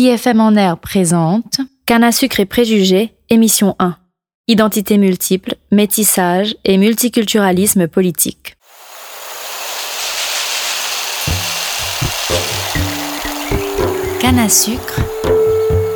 IFM 0.00 0.40
en 0.40 0.54
air 0.54 0.78
présente 0.78 1.60
Canne 1.84 2.04
à 2.04 2.10
sucre 2.10 2.40
et 2.40 2.46
préjugés, 2.46 3.12
émission 3.28 3.76
1. 3.78 3.98
Identité 4.48 4.96
multiple, 4.96 5.56
métissage 5.72 6.56
et 6.64 6.78
multiculturalisme 6.78 7.86
politique. 7.86 8.56
Canne 14.20 14.38
à 14.38 14.48
sucre 14.48 15.00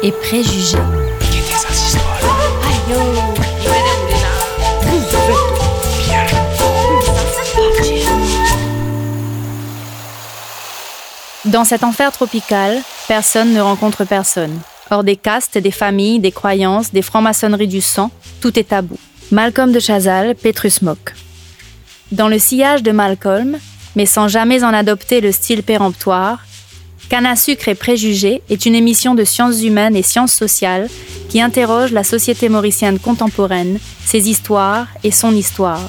et 0.02 0.12
préjugés. 0.12 0.76
Dans 11.46 11.64
cet 11.64 11.84
enfer 11.84 12.12
tropical, 12.12 12.82
personne 13.14 13.54
ne 13.54 13.60
rencontre 13.60 14.04
personne. 14.04 14.58
Hors 14.90 15.04
des 15.04 15.14
castes, 15.14 15.56
des 15.56 15.70
familles, 15.70 16.18
des 16.18 16.32
croyances, 16.32 16.92
des 16.92 17.00
francs-maçonneries 17.00 17.68
du 17.68 17.80
sang, 17.80 18.10
tout 18.40 18.58
est 18.58 18.70
tabou. 18.70 18.98
Malcolm 19.30 19.70
de 19.70 19.78
Chazal, 19.78 20.34
Petrus 20.34 20.82
Mock. 20.82 21.14
Dans 22.10 22.26
le 22.26 22.40
sillage 22.40 22.82
de 22.82 22.90
Malcolm, 22.90 23.56
mais 23.94 24.04
sans 24.04 24.26
jamais 24.26 24.64
en 24.64 24.74
adopter 24.74 25.20
le 25.20 25.30
style 25.30 25.62
péremptoire, 25.62 26.44
Canne 27.08 27.26
à 27.26 27.36
sucre 27.36 27.68
et 27.68 27.76
préjugés 27.76 28.42
est 28.50 28.66
une 28.66 28.74
émission 28.74 29.14
de 29.14 29.22
sciences 29.22 29.62
humaines 29.62 29.94
et 29.94 30.02
sciences 30.02 30.34
sociales 30.34 30.88
qui 31.28 31.40
interroge 31.40 31.92
la 31.92 32.02
société 32.02 32.48
mauricienne 32.48 32.98
contemporaine, 32.98 33.78
ses 34.04 34.28
histoires 34.28 34.88
et 35.04 35.12
son 35.12 35.32
histoire. 35.36 35.88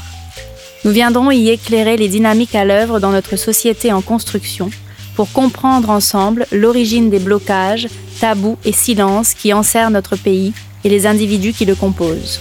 Nous 0.83 0.91
viendrons 0.91 1.31
y 1.31 1.49
éclairer 1.49 1.97
les 1.97 2.07
dynamiques 2.07 2.53
à 2.53 2.65
l'œuvre 2.65 2.99
dans 2.99 3.11
notre 3.11 3.35
société 3.35 3.91
en 3.91 4.03
construction 4.03 4.69
pour 5.15 5.31
comprendre 5.31 5.89
ensemble 5.89 6.45
l'origine 6.51 7.09
des 7.09 7.19
blocages, 7.19 7.87
tabous 8.19 8.57
et 8.65 8.71
silences 8.71 9.33
qui 9.33 9.53
enserrent 9.53 9.91
notre 9.91 10.15
pays 10.15 10.53
et 10.83 10.89
les 10.89 11.07
individus 11.07 11.53
qui 11.53 11.65
le 11.65 11.75
composent. 11.75 12.39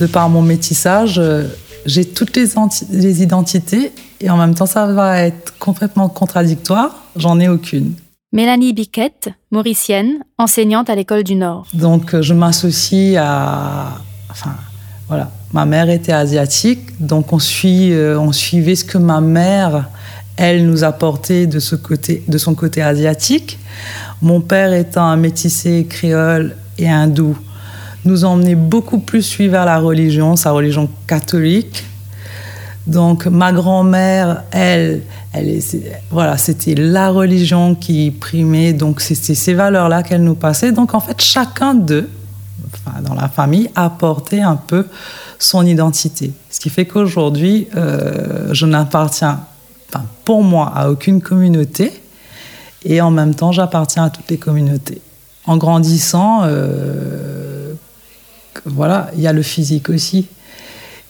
De 0.00 0.06
par 0.06 0.28
mon 0.28 0.42
métissage, 0.42 1.18
euh, 1.18 1.44
j'ai 1.86 2.04
toutes 2.04 2.36
les, 2.36 2.46
les, 2.90 3.22
identités 3.22 3.92
et 4.20 4.30
en 4.30 4.36
même 4.36 4.54
temps 4.54 4.66
ça 4.66 4.86
va 4.86 5.22
être 5.22 5.56
complètement 5.58 6.08
contradictoire, 6.08 7.04
j'en 7.16 7.38
ai 7.38 7.48
aucune. 7.48 7.94
Mélanie 8.32 8.72
Biquette, 8.72 9.28
mauricienne, 9.50 10.24
enseignante 10.38 10.88
à 10.88 10.94
l'école 10.94 11.22
du 11.22 11.34
Nord. 11.34 11.66
Donc 11.74 12.14
euh, 12.14 12.22
je 12.22 12.32
m'associe 12.32 13.16
à... 13.20 13.98
Enfin, 14.30 14.56
voilà, 15.08 15.30
ma 15.52 15.66
mère 15.66 15.90
était 15.90 16.12
asiatique, 16.12 16.98
donc 16.98 17.34
on, 17.34 17.38
suit, 17.38 17.92
euh, 17.92 18.18
on 18.18 18.32
suivait 18.32 18.74
ce 18.74 18.84
que 18.84 18.96
ma 18.96 19.20
mère 19.20 19.90
elle 20.36 20.66
nous 20.66 20.84
apportait 20.84 21.46
de, 21.46 21.58
de 21.58 22.38
son 22.38 22.54
côté 22.54 22.82
asiatique. 22.82 23.58
Mon 24.20 24.40
père 24.40 24.72
étant 24.72 25.04
un 25.04 25.16
métissé 25.16 25.86
créole 25.88 26.56
et 26.78 26.88
hindou, 26.88 27.36
nous 28.04 28.24
emmenait 28.24 28.54
beaucoup 28.54 28.98
plus 28.98 29.38
vers 29.40 29.64
la 29.64 29.78
religion, 29.78 30.36
sa 30.36 30.50
religion 30.50 30.88
catholique. 31.06 31.84
Donc 32.86 33.26
ma 33.26 33.52
grand-mère, 33.52 34.42
elle, 34.50 35.02
voilà, 36.10 36.36
c'était 36.36 36.74
la 36.74 37.10
religion 37.10 37.76
qui 37.76 38.10
primait, 38.10 38.72
donc 38.72 39.00
c'était 39.00 39.36
ces 39.36 39.54
valeurs-là 39.54 40.02
qu'elle 40.02 40.24
nous 40.24 40.34
passait. 40.34 40.72
Donc 40.72 40.94
en 40.94 41.00
fait, 41.00 41.20
chacun 41.20 41.74
d'eux, 41.74 42.08
dans 43.02 43.14
la 43.14 43.28
famille, 43.28 43.70
apportait 43.76 44.40
un 44.40 44.56
peu 44.56 44.86
son 45.38 45.64
identité. 45.64 46.32
Ce 46.50 46.58
qui 46.58 46.70
fait 46.70 46.86
qu'aujourd'hui, 46.86 47.68
euh, 47.76 48.48
je 48.52 48.66
n'appartiens 48.66 49.40
pour 50.24 50.42
moi, 50.42 50.72
à 50.74 50.90
aucune 50.90 51.20
communauté. 51.20 51.92
Et 52.84 53.00
en 53.00 53.10
même 53.10 53.34
temps, 53.34 53.52
j'appartiens 53.52 54.04
à 54.04 54.10
toutes 54.10 54.28
les 54.30 54.38
communautés. 54.38 55.00
En 55.46 55.56
grandissant, 55.56 56.42
euh, 56.44 57.74
voilà, 58.64 59.10
il 59.14 59.20
y 59.20 59.26
a 59.26 59.32
le 59.32 59.42
physique 59.42 59.88
aussi. 59.88 60.26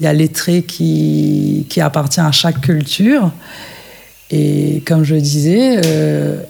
Il 0.01 0.05
y 0.05 0.07
a 0.07 0.13
les 0.13 0.29
traits 0.29 0.67
qui, 0.67 1.67
qui 1.69 1.81
appartiennent 1.81 2.27
à 2.27 2.33
chaque 2.33 2.61
culture. 2.61 3.31
Et 4.31 4.83
comme 4.87 5.05
je 5.05 5.15
disais, 5.15 5.81
euh, 5.85 6.42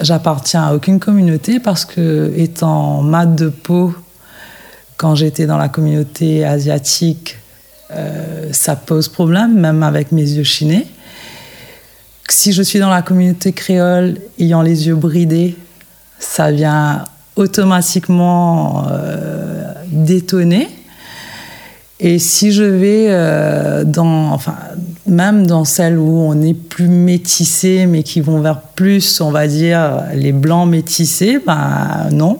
j'appartiens 0.00 0.64
à 0.64 0.74
aucune 0.74 1.00
communauté 1.00 1.60
parce 1.60 1.84
que, 1.84 2.32
étant 2.36 3.02
mat 3.02 3.26
de 3.26 3.48
peau, 3.48 3.94
quand 4.96 5.14
j'étais 5.14 5.46
dans 5.46 5.58
la 5.58 5.68
communauté 5.68 6.44
asiatique, 6.44 7.36
euh, 7.90 8.48
ça 8.52 8.76
pose 8.76 9.08
problème, 9.08 9.58
même 9.58 9.82
avec 9.82 10.12
mes 10.12 10.22
yeux 10.22 10.44
chinés 10.44 10.86
si 12.32 12.52
je 12.52 12.62
suis 12.62 12.78
dans 12.78 12.90
la 12.90 13.02
communauté 13.02 13.52
créole 13.52 14.16
ayant 14.38 14.62
les 14.62 14.86
yeux 14.86 14.94
bridés, 14.94 15.56
ça 16.18 16.50
vient 16.50 17.04
automatiquement 17.36 18.86
euh, 18.90 19.72
détonner. 19.86 20.68
Et 22.00 22.18
si 22.18 22.52
je 22.52 22.62
vais 22.62 23.06
euh, 23.08 23.84
dans, 23.84 24.30
enfin, 24.32 24.56
même 25.06 25.46
dans 25.46 25.64
celles 25.64 25.98
où 25.98 26.20
on 26.20 26.40
est 26.42 26.54
plus 26.54 26.88
métissé, 26.88 27.86
mais 27.86 28.02
qui 28.02 28.20
vont 28.20 28.40
vers 28.40 28.60
plus, 28.60 29.20
on 29.20 29.30
va 29.30 29.48
dire, 29.48 30.02
les 30.14 30.32
blancs 30.32 30.68
métissés, 30.68 31.40
ben 31.44 32.08
non. 32.12 32.38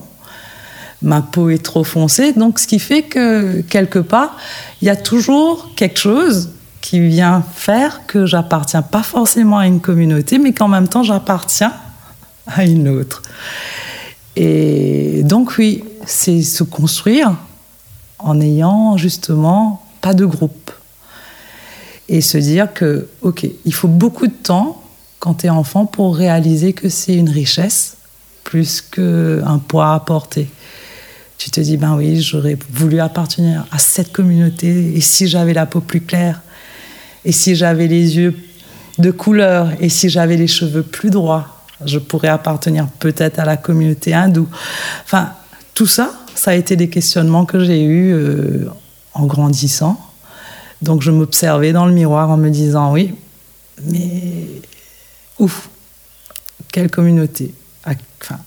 Ma 1.01 1.23
peau 1.23 1.49
est 1.51 1.63
trop 1.63 1.85
foncée. 1.85 2.33
Donc, 2.33 2.59
ce 2.59 2.67
qui 2.67 2.81
fait 2.81 3.03
que, 3.03 3.61
quelque 3.63 4.01
part, 4.01 4.37
il 4.83 4.87
y 4.87 4.91
a 4.91 4.97
toujours 4.97 5.71
quelque 5.77 5.99
chose 5.99 6.51
qui 6.81 7.01
vient 7.01 7.43
faire 7.55 8.07
que 8.07 8.27
j'appartiens 8.27 8.83
pas 8.83 9.03
forcément 9.03 9.59
à 9.59 9.67
une 9.67 9.81
communauté, 9.81 10.39
mais 10.39 10.53
qu'en 10.53 10.69
même 10.69 10.89
temps 10.89 11.03
j'appartiens 11.03 11.73
à 12.47 12.65
une 12.65 12.89
autre. 12.89 13.23
Et 14.37 15.23
donc 15.25 15.59
oui, 15.59 15.85
c'est 16.07 16.43
se 16.43 16.63
construire 16.63 17.35
en 18.19 18.41
ayant 18.41 18.97
justement 18.97 19.85
pas 20.01 20.15
de 20.15 20.25
groupe. 20.25 20.71
Et 22.09 22.21
se 22.21 22.39
dire 22.39 22.73
que, 22.73 23.09
ok, 23.21 23.47
il 23.65 23.75
faut 23.75 23.89
beaucoup 23.89 24.27
de 24.27 24.33
temps 24.33 24.83
quand 25.19 25.35
tu 25.35 25.47
es 25.47 25.51
enfant 25.51 25.85
pour 25.85 26.17
réaliser 26.17 26.73
que 26.73 26.89
c'est 26.89 27.15
une 27.15 27.29
richesse 27.29 27.97
plus 28.45 28.81
qu'un 28.81 29.59
poids 29.59 29.93
à 29.93 30.01
porter. 30.01 30.49
Tu 31.37 31.51
te 31.51 31.61
dis, 31.61 31.77
ben 31.77 31.97
oui, 31.97 32.21
j'aurais 32.23 32.57
voulu 32.73 32.99
appartenir 33.01 33.67
à 33.71 33.79
cette 33.79 34.11
communauté, 34.11 34.97
et 34.97 35.01
si 35.01 35.29
j'avais 35.29 35.53
la 35.53 35.67
peau 35.67 35.81
plus 35.81 36.01
claire, 36.01 36.41
et 37.25 37.33
si 37.33 37.55
j'avais 37.55 37.87
les 37.87 38.17
yeux 38.17 38.37
de 38.99 39.11
couleur 39.11 39.71
et 39.81 39.89
si 39.89 40.09
j'avais 40.09 40.37
les 40.37 40.47
cheveux 40.47 40.83
plus 40.83 41.11
droits, 41.11 41.65
je 41.85 41.99
pourrais 41.99 42.29
appartenir 42.29 42.89
peut-être 42.99 43.39
à 43.39 43.45
la 43.45 43.57
communauté 43.57 44.15
hindoue. 44.15 44.49
Enfin, 45.05 45.33
tout 45.75 45.87
ça, 45.87 46.13
ça 46.35 46.53
a 46.53 46.55
été 46.55 46.77
des 46.77 46.89
questionnements 46.89 47.45
que 47.45 47.65
j'ai 47.65 47.83
eus 47.83 48.13
euh, 48.13 48.69
en 49.15 49.27
grandissant. 49.27 50.01
Donc 50.83 51.03
je 51.03 51.11
m'observais 51.11 51.73
dans 51.73 51.87
le 51.87 51.93
miroir 51.93 52.31
en 52.31 52.37
me 52.37 52.51
disant 52.51 52.93
oui, 52.93 53.15
mais 53.85 54.47
ouf, 55.39 55.69
quelle 56.73 56.91
communauté 56.91 57.55
Enfin, 58.21 58.41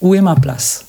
où 0.00 0.14
est 0.14 0.20
ma 0.20 0.36
place? 0.36 0.84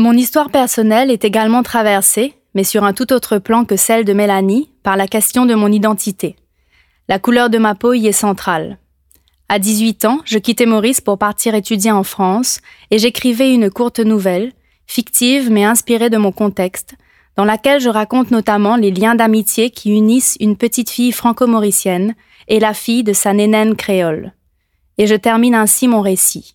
Mon 0.00 0.14
histoire 0.14 0.48
personnelle 0.48 1.10
est 1.10 1.26
également 1.26 1.62
traversée, 1.62 2.32
mais 2.54 2.64
sur 2.64 2.84
un 2.84 2.94
tout 2.94 3.12
autre 3.12 3.36
plan 3.36 3.66
que 3.66 3.76
celle 3.76 4.06
de 4.06 4.14
Mélanie, 4.14 4.70
par 4.82 4.96
la 4.96 5.06
question 5.06 5.44
de 5.44 5.54
mon 5.54 5.70
identité. 5.70 6.36
La 7.06 7.18
couleur 7.18 7.50
de 7.50 7.58
ma 7.58 7.74
peau 7.74 7.92
y 7.92 8.06
est 8.06 8.12
centrale. 8.12 8.78
À 9.50 9.58
18 9.58 10.06
ans, 10.06 10.20
je 10.24 10.38
quittais 10.38 10.64
Maurice 10.64 11.02
pour 11.02 11.18
partir 11.18 11.54
étudier 11.54 11.90
en 11.90 12.02
France 12.02 12.62
et 12.90 12.96
j'écrivais 12.96 13.52
une 13.52 13.70
courte 13.70 14.00
nouvelle, 14.00 14.52
fictive 14.86 15.50
mais 15.50 15.64
inspirée 15.64 16.08
de 16.08 16.16
mon 16.16 16.32
contexte, 16.32 16.94
dans 17.36 17.44
laquelle 17.44 17.82
je 17.82 17.90
raconte 17.90 18.30
notamment 18.30 18.76
les 18.76 18.92
liens 18.92 19.16
d'amitié 19.16 19.68
qui 19.68 19.90
unissent 19.90 20.38
une 20.40 20.56
petite 20.56 20.88
fille 20.88 21.12
franco-mauricienne 21.12 22.14
et 22.48 22.58
la 22.58 22.72
fille 22.72 23.04
de 23.04 23.12
sa 23.12 23.34
nénène 23.34 23.76
créole. 23.76 24.32
Et 24.96 25.06
je 25.06 25.14
termine 25.14 25.54
ainsi 25.54 25.88
mon 25.88 26.00
récit. 26.00 26.54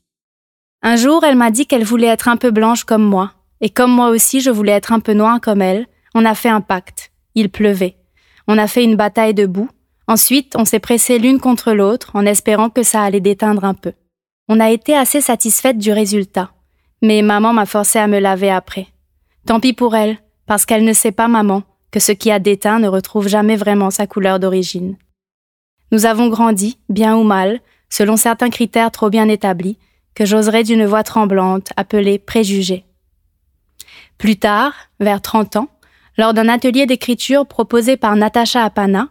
Un 0.88 0.98
jour, 0.98 1.24
elle 1.24 1.36
m'a 1.36 1.50
dit 1.50 1.66
qu'elle 1.66 1.84
voulait 1.84 2.06
être 2.06 2.28
un 2.28 2.38
peu 2.38 2.52
blanche 2.52 2.84
comme 2.84 3.04
moi, 3.04 3.32
et 3.60 3.72
comme 3.72 3.90
moi 3.90 4.10
aussi 4.10 4.40
je 4.40 4.52
voulais 4.52 4.74
être 4.74 4.94
un 4.94 5.00
peu 5.00 5.14
noire 5.14 5.42
comme 5.42 5.64
elle, 5.64 5.88
on 6.14 6.26
a 6.26 6.36
fait 6.36 6.50
un 6.50 6.62
pacte. 6.62 7.12
Il 7.34 7.50
pleuvait. 7.50 7.98
On 8.48 8.60
a 8.60 8.68
fait 8.68 8.84
une 8.84 8.96
bataille 8.96 9.34
debout. 9.34 9.68
Ensuite, 10.08 10.54
on 10.56 10.64
s'est 10.64 10.80
pressé 10.80 11.18
l'une 11.18 11.40
contre 11.40 11.74
l'autre 11.74 12.12
en 12.14 12.24
espérant 12.28 12.70
que 12.70 12.84
ça 12.84 13.02
allait 13.02 13.20
déteindre 13.20 13.66
un 13.66 13.74
peu. 13.74 13.94
On 14.48 14.60
a 14.60 14.70
été 14.70 14.96
assez 14.96 15.22
satisfaite 15.22 15.80
du 15.80 15.92
résultat. 15.92 16.52
Mais 17.02 17.24
maman 17.24 17.52
m'a 17.52 17.66
forcé 17.66 17.98
à 17.98 18.06
me 18.06 18.20
laver 18.20 18.52
après. 18.52 18.86
Tant 19.48 19.60
pis 19.60 19.74
pour 19.74 19.96
elle, 19.96 20.20
parce 20.46 20.68
qu'elle 20.68 20.86
ne 20.86 20.94
sait 20.94 21.12
pas, 21.12 21.28
maman, 21.28 21.64
que 21.90 22.00
ce 22.00 22.12
qui 22.12 22.30
a 22.30 22.38
déteint 22.38 22.78
ne 22.78 22.88
retrouve 22.88 23.28
jamais 23.28 23.56
vraiment 23.56 23.90
sa 23.90 24.06
couleur 24.06 24.40
d'origine. 24.40 24.98
Nous 25.92 26.06
avons 26.06 26.28
grandi, 26.28 26.78
bien 26.90 27.18
ou 27.18 27.24
mal, 27.24 27.60
selon 27.90 28.18
certains 28.18 28.52
critères 28.52 28.92
trop 28.92 29.10
bien 29.10 29.28
établis, 29.30 29.80
que 30.15 30.25
j'oserais 30.25 30.63
d'une 30.63 30.85
voix 30.85 31.03
tremblante 31.03 31.71
appeler 31.77 32.17
préjugés. 32.17 32.85
Plus 34.17 34.38
tard, 34.38 34.73
vers 35.00 35.21
30 35.21 35.57
ans, 35.57 35.69
lors 36.17 36.33
d'un 36.33 36.47
atelier 36.47 36.85
d'écriture 36.85 37.45
proposé 37.45 37.97
par 37.97 38.15
Natacha 38.15 38.63
Apana, 38.63 39.09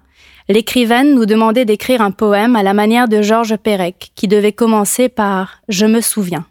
l'écrivaine 0.48 1.14
nous 1.14 1.26
demandait 1.26 1.66
d'écrire 1.66 2.00
un 2.00 2.10
poème 2.10 2.56
à 2.56 2.62
la 2.62 2.74
manière 2.74 3.08
de 3.08 3.22
Georges 3.22 3.56
Perec, 3.56 4.12
qui 4.14 4.28
devait 4.28 4.52
commencer 4.52 5.08
par 5.08 5.60
Je 5.68 5.86
me 5.86 6.00
souviens. 6.00 6.46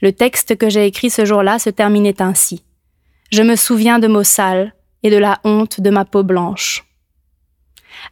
Le 0.00 0.12
texte 0.12 0.56
que 0.56 0.68
j'ai 0.68 0.86
écrit 0.86 1.10
ce 1.10 1.24
jour-là 1.24 1.58
se 1.58 1.70
terminait 1.70 2.20
ainsi. 2.20 2.64
Je 3.30 3.42
me 3.42 3.56
souviens 3.56 3.98
de 3.98 4.08
mots 4.08 4.24
sales 4.24 4.74
et 5.02 5.10
de 5.10 5.16
la 5.16 5.40
honte 5.44 5.80
de 5.80 5.90
ma 5.90 6.04
peau 6.04 6.22
blanche. 6.22 6.84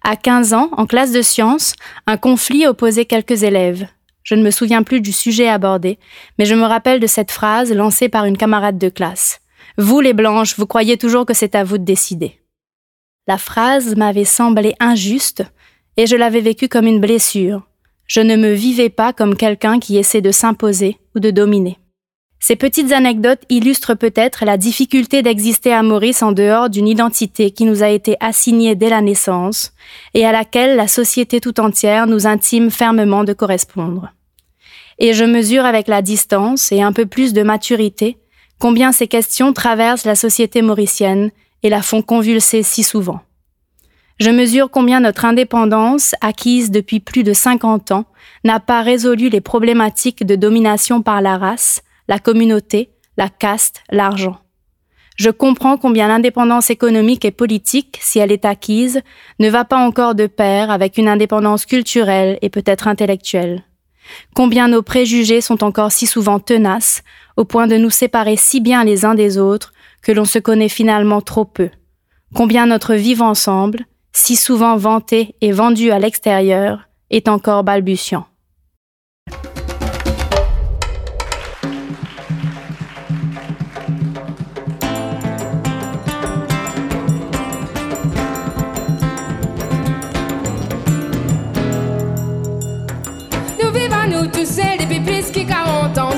À 0.04 0.16
15 0.16 0.54
ans, 0.54 0.70
en 0.72 0.86
classe 0.86 1.12
de 1.12 1.22
sciences, 1.22 1.74
un 2.06 2.16
conflit 2.16 2.66
opposait 2.66 3.04
quelques 3.04 3.42
élèves. 3.42 3.86
Je 4.22 4.34
ne 4.34 4.42
me 4.42 4.50
souviens 4.50 4.82
plus 4.82 5.00
du 5.00 5.12
sujet 5.12 5.48
abordé, 5.48 5.98
mais 6.38 6.44
je 6.44 6.54
me 6.54 6.64
rappelle 6.64 7.00
de 7.00 7.06
cette 7.06 7.30
phrase 7.30 7.72
lancée 7.72 8.08
par 8.08 8.24
une 8.24 8.36
camarade 8.36 8.78
de 8.78 8.88
classe. 8.88 9.40
Vous 9.78 10.00
les 10.00 10.12
blanches, 10.12 10.56
vous 10.58 10.66
croyez 10.66 10.96
toujours 10.96 11.26
que 11.26 11.34
c'est 11.34 11.54
à 11.54 11.64
vous 11.64 11.78
de 11.78 11.84
décider. 11.84 12.40
La 13.26 13.38
phrase 13.38 13.96
m'avait 13.96 14.24
semblé 14.24 14.74
injuste 14.80 15.44
et 15.96 16.06
je 16.06 16.16
l'avais 16.16 16.40
vécue 16.40 16.68
comme 16.68 16.86
une 16.86 17.00
blessure. 17.00 17.62
Je 18.06 18.20
ne 18.20 18.36
me 18.36 18.52
vivais 18.52 18.90
pas 18.90 19.12
comme 19.12 19.36
quelqu'un 19.36 19.78
qui 19.78 19.96
essaie 19.96 20.20
de 20.20 20.32
s'imposer 20.32 20.98
ou 21.14 21.20
de 21.20 21.30
dominer. 21.30 21.78
Ces 22.44 22.56
petites 22.56 22.90
anecdotes 22.90 23.44
illustrent 23.50 23.94
peut-être 23.94 24.44
la 24.44 24.56
difficulté 24.56 25.22
d'exister 25.22 25.72
à 25.72 25.84
Maurice 25.84 26.24
en 26.24 26.32
dehors 26.32 26.70
d'une 26.70 26.88
identité 26.88 27.52
qui 27.52 27.64
nous 27.64 27.84
a 27.84 27.88
été 27.88 28.16
assignée 28.18 28.74
dès 28.74 28.90
la 28.90 29.00
naissance 29.00 29.72
et 30.12 30.26
à 30.26 30.32
laquelle 30.32 30.74
la 30.74 30.88
société 30.88 31.40
tout 31.40 31.60
entière 31.60 32.08
nous 32.08 32.26
intime 32.26 32.72
fermement 32.72 33.22
de 33.22 33.32
correspondre. 33.32 34.12
Et 34.98 35.12
je 35.12 35.24
mesure 35.24 35.64
avec 35.64 35.86
la 35.86 36.02
distance 36.02 36.72
et 36.72 36.82
un 36.82 36.92
peu 36.92 37.06
plus 37.06 37.32
de 37.32 37.44
maturité 37.44 38.18
combien 38.58 38.90
ces 38.90 39.06
questions 39.06 39.52
traversent 39.52 40.04
la 40.04 40.16
société 40.16 40.62
mauricienne 40.62 41.30
et 41.62 41.68
la 41.68 41.80
font 41.80 42.02
convulser 42.02 42.64
si 42.64 42.82
souvent. 42.82 43.20
Je 44.18 44.30
mesure 44.30 44.68
combien 44.68 44.98
notre 44.98 45.26
indépendance, 45.26 46.16
acquise 46.20 46.72
depuis 46.72 46.98
plus 46.98 47.22
de 47.22 47.34
50 47.34 47.92
ans, 47.92 48.04
n'a 48.42 48.58
pas 48.58 48.82
résolu 48.82 49.28
les 49.28 49.40
problématiques 49.40 50.26
de 50.26 50.34
domination 50.34 51.02
par 51.02 51.20
la 51.20 51.38
race, 51.38 51.82
la 52.08 52.18
communauté, 52.18 52.90
la 53.16 53.28
caste, 53.28 53.82
l'argent. 53.90 54.38
Je 55.16 55.30
comprends 55.30 55.76
combien 55.76 56.08
l'indépendance 56.08 56.70
économique 56.70 57.24
et 57.24 57.30
politique, 57.30 57.98
si 58.00 58.18
elle 58.18 58.32
est 58.32 58.44
acquise, 58.44 59.02
ne 59.38 59.50
va 59.50 59.64
pas 59.64 59.76
encore 59.76 60.14
de 60.14 60.26
pair 60.26 60.70
avec 60.70 60.96
une 60.96 61.08
indépendance 61.08 61.66
culturelle 61.66 62.38
et 62.42 62.48
peut-être 62.48 62.88
intellectuelle. 62.88 63.62
Combien 64.34 64.68
nos 64.68 64.82
préjugés 64.82 65.40
sont 65.40 65.62
encore 65.62 65.92
si 65.92 66.06
souvent 66.06 66.38
tenaces, 66.38 67.02
au 67.36 67.44
point 67.44 67.66
de 67.66 67.76
nous 67.76 67.90
séparer 67.90 68.36
si 68.36 68.60
bien 68.60 68.84
les 68.84 69.04
uns 69.04 69.14
des 69.14 69.38
autres 69.38 69.72
que 70.02 70.12
l'on 70.12 70.24
se 70.24 70.38
connaît 70.38 70.68
finalement 70.68 71.20
trop 71.20 71.44
peu. 71.44 71.70
Combien 72.34 72.66
notre 72.66 72.94
vivre 72.94 73.24
ensemble, 73.24 73.86
si 74.12 74.36
souvent 74.36 74.76
vanté 74.76 75.36
et 75.40 75.52
vendu 75.52 75.90
à 75.90 75.98
l'extérieur, 75.98 76.88
est 77.10 77.28
encore 77.28 77.62
balbutiant. 77.62 78.26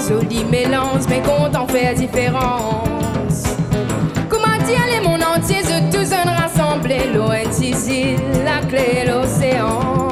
Joli 0.08 0.44
mélange, 0.44 1.04
mais 1.08 1.20
qu'on 1.20 1.54
en 1.54 1.66
fait 1.66 1.94
différence. 1.94 3.44
Comment 4.28 4.56
dire 4.66 4.84
les 4.90 5.06
mondes 5.06 5.22
entiers, 5.22 5.62
de 5.62 5.90
tous 5.90 6.12
un 6.12 6.30
rassemblés, 6.30 7.10
l'ONG, 7.14 8.18
la 8.44 8.66
clé, 8.66 9.04
l'océan. 9.06 10.08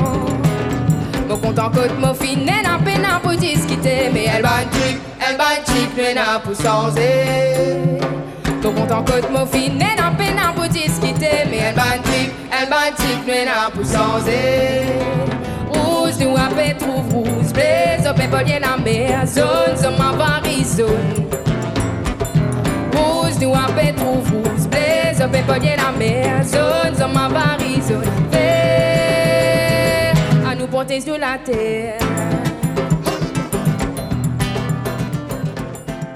Mon 1.29 1.37
compte 1.39 1.59
en 1.59 1.71
côte, 1.71 1.99
mon 1.99 2.15
fine, 2.15 2.45
n'a 2.45 2.79
peine 2.85 3.07
pour 3.23 3.33
discuter, 3.33 4.11
mais 4.13 4.27
elle 4.35 4.43
va 4.43 4.61
truc, 4.71 4.99
elle 5.21 5.37
va 5.37 5.57
chic, 5.67 6.15
n'a 6.15 6.39
pour 6.41 6.55
changer. 6.55 7.99
Ton 8.63 8.73
compte 8.73 8.93
en 8.93 9.03
côte, 9.03 9.31
mon 9.31 9.47
fine, 9.47 9.79
n'a 9.79 10.11
peine 10.17 10.41
pour 10.55 10.69
discuter, 10.69 11.47
mais 11.51 11.59
elle 11.69 11.75
va 11.75 11.99
truc, 12.03 12.33
elle 12.51 12.69
va 12.69 12.87
chic, 12.97 13.27
n'a 13.27 13.71
pour 13.71 13.85
changer. 13.85 15.32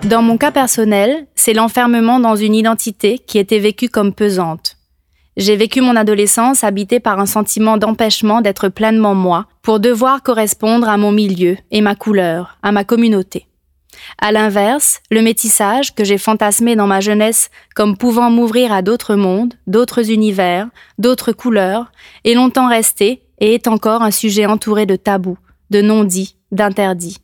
Dans 0.05 0.23
mon 0.23 0.37
cas 0.37 0.53
personnel, 0.53 1.27
c'est 1.35 1.53
l'enfermement 1.53 2.21
dans 2.21 2.37
une 2.37 2.55
identité 2.55 3.19
qui 3.19 3.39
était 3.39 3.59
vécue 3.59 3.89
comme 3.89 4.13
pesante. 4.13 4.76
J'ai 5.37 5.57
vécu 5.57 5.83
mon 5.83 5.97
adolescence 5.97 6.65
habitée 6.65 6.99
par 6.99 7.21
un 7.21 7.27
sentiment 7.27 7.77
d'empêchement 7.77 8.41
d'être 8.41 8.71
pleinement 8.71 9.15
moi, 9.15 9.47
pour 9.61 9.81
devoir 9.81 10.23
correspondre 10.23 10.89
à 10.89 10.97
mon 10.97 11.13
milieu 11.13 11.59
et 11.71 11.83
ma 11.83 11.95
couleur, 11.95 12.57
à 12.63 12.73
ma 12.73 12.85
communauté. 12.85 13.47
À 14.19 14.33
l'inverse, 14.33 15.01
le 15.11 15.21
métissage 15.21 15.95
que 15.95 16.05
j'ai 16.05 16.17
fantasmé 16.17 16.75
dans 16.75 16.87
ma 16.87 17.01
jeunesse 17.01 17.51
comme 17.75 17.99
pouvant 17.99 18.31
m'ouvrir 18.31 18.73
à 18.73 18.81
d'autres 18.81 19.15
mondes, 19.15 19.55
d'autres 19.67 20.11
univers, 20.11 20.69
d'autres 20.99 21.33
couleurs, 21.33 21.93
est 22.25 22.35
longtemps 22.35 22.69
resté 22.69 23.23
et 23.39 23.55
est 23.55 23.69
encore 23.69 24.03
un 24.03 24.11
sujet 24.11 24.47
entouré 24.47 24.87
de 24.87 24.97
tabous, 24.97 25.39
de 25.71 25.83
non-dits, 25.83 26.37
d'interdits. 26.51 27.19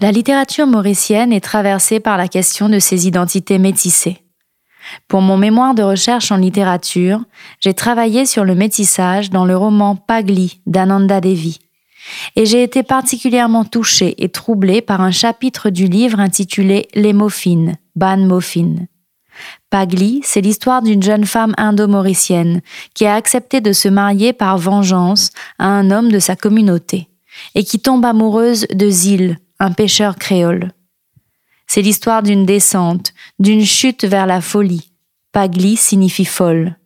La 0.00 0.10
littérature 0.10 0.66
mauricienne 0.66 1.32
est 1.32 1.40
traversée 1.40 2.00
par 2.00 2.16
la 2.16 2.28
question 2.28 2.68
de 2.68 2.78
ses 2.78 3.06
identités 3.06 3.58
métissées. 3.58 4.23
Pour 5.08 5.20
mon 5.20 5.36
mémoire 5.36 5.74
de 5.74 5.82
recherche 5.82 6.32
en 6.32 6.36
littérature, 6.36 7.24
j'ai 7.60 7.74
travaillé 7.74 8.26
sur 8.26 8.44
le 8.44 8.54
métissage 8.54 9.30
dans 9.30 9.44
le 9.44 9.56
roman 9.56 9.96
Pagli 9.96 10.60
d'Ananda 10.66 11.20
Devi. 11.20 11.58
Et 12.36 12.46
j'ai 12.46 12.62
été 12.62 12.82
particulièrement 12.82 13.64
touchée 13.64 14.14
et 14.22 14.28
troublée 14.28 14.82
par 14.82 15.00
un 15.00 15.10
chapitre 15.10 15.70
du 15.70 15.86
livre 15.86 16.20
intitulé 16.20 16.88
Les 16.94 17.12
Moffines, 17.12 17.76
Ban 17.96 18.18
Moffin. 18.18 18.86
Pagli, 19.70 20.20
c'est 20.22 20.40
l'histoire 20.40 20.82
d'une 20.82 21.02
jeune 21.02 21.24
femme 21.24 21.54
indo-mauricienne 21.56 22.60
qui 22.94 23.06
a 23.06 23.14
accepté 23.14 23.60
de 23.60 23.72
se 23.72 23.88
marier 23.88 24.32
par 24.32 24.58
vengeance 24.58 25.30
à 25.58 25.66
un 25.66 25.90
homme 25.90 26.12
de 26.12 26.18
sa 26.18 26.36
communauté 26.36 27.08
et 27.54 27.64
qui 27.64 27.80
tombe 27.80 28.04
amoureuse 28.04 28.66
de 28.72 28.88
Zil, 28.88 29.38
un 29.58 29.72
pêcheur 29.72 30.16
créole. 30.16 30.72
C'est 31.74 31.82
l'histoire 31.82 32.22
d'une 32.22 32.46
descente, 32.46 33.14
d'une 33.40 33.64
chute 33.64 34.04
vers 34.04 34.28
la 34.28 34.40
folie. 34.40 34.92
Pagli 35.32 35.76
signifie 35.76 36.24
folle. 36.24 36.76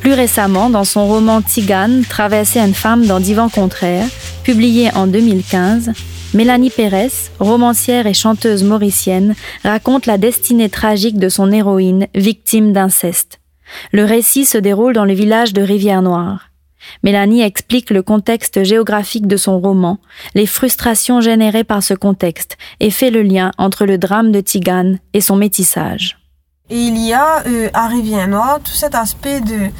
Plus 0.00 0.14
récemment, 0.14 0.68
dans 0.68 0.82
son 0.82 1.06
roman 1.06 1.42
Tigane, 1.42 2.02
Traverser 2.04 2.58
une 2.58 2.74
femme 2.74 3.06
dans 3.06 3.20
divans 3.20 3.48
contraires, 3.48 4.08
publié 4.42 4.90
en 4.96 5.06
2015, 5.06 5.92
Mélanie 6.34 6.70
Pérez, 6.70 7.12
romancière 7.38 8.08
et 8.08 8.14
chanteuse 8.14 8.64
mauricienne, 8.64 9.36
raconte 9.62 10.06
la 10.06 10.18
destinée 10.18 10.70
tragique 10.70 11.20
de 11.20 11.28
son 11.28 11.52
héroïne, 11.52 12.08
victime 12.16 12.72
d'inceste. 12.72 13.38
Le 13.92 14.04
récit 14.04 14.44
se 14.44 14.58
déroule 14.58 14.94
dans 14.94 15.04
le 15.04 15.14
village 15.14 15.52
de 15.52 15.62
Rivière-Noire. 15.62 16.50
Mélanie 17.02 17.42
explique 17.42 17.90
le 17.90 18.02
contexte 18.02 18.64
géographique 18.64 19.26
de 19.26 19.36
son 19.36 19.60
roman, 19.60 19.98
les 20.34 20.46
frustrations 20.46 21.20
générées 21.20 21.64
par 21.64 21.82
ce 21.82 21.94
contexte 21.94 22.56
et 22.80 22.90
fait 22.90 23.10
le 23.10 23.22
lien 23.22 23.50
entre 23.58 23.86
le 23.86 23.98
drame 23.98 24.32
de 24.32 24.40
Tigane 24.40 24.98
et 25.12 25.20
son 25.20 25.36
métissage. 25.36 26.18
Et 26.68 26.78
il 26.78 26.98
y 26.98 27.12
a 27.12 27.44
euh, 27.46 27.68
à 27.74 27.86
Rivière-Noire 27.86 28.60
tout 28.62 28.72
cet 28.72 28.94
aspect 28.96 29.40
de, 29.40 29.70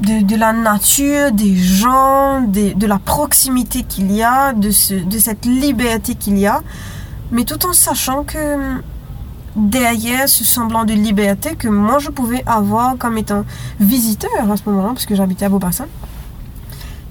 de, 0.00 0.36
la 0.36 0.52
nature, 0.52 1.30
des 1.32 1.54
gens, 1.54 2.42
de, 2.42 2.86
la 2.86 2.98
proximité 2.98 3.82
qu'il 3.82 4.10
y 4.12 4.22
a, 4.22 4.52
de, 4.52 4.70
ce, 4.70 4.94
de 4.94 5.18
cette 5.18 5.44
liberté 5.44 6.14
qu'il 6.14 6.38
y 6.38 6.46
a, 6.46 6.62
mais 7.30 7.44
tout 7.44 7.64
en 7.66 7.72
sachant 7.72 8.24
que 8.24 8.80
derrière 9.56 10.28
ce 10.28 10.44
semblant 10.44 10.84
de 10.84 10.92
liberté 10.92 11.56
que 11.56 11.68
moi 11.68 11.98
je 11.98 12.10
pouvais 12.10 12.42
avoir 12.46 12.96
comme 12.96 13.18
étant 13.18 13.44
visiteur 13.78 14.50
à 14.50 14.56
ce 14.56 14.62
moment-là, 14.66 14.88
parce 14.88 15.06
que 15.06 15.14
j'habitais 15.14 15.46
à 15.46 15.48
Beaubassin. 15.48 15.86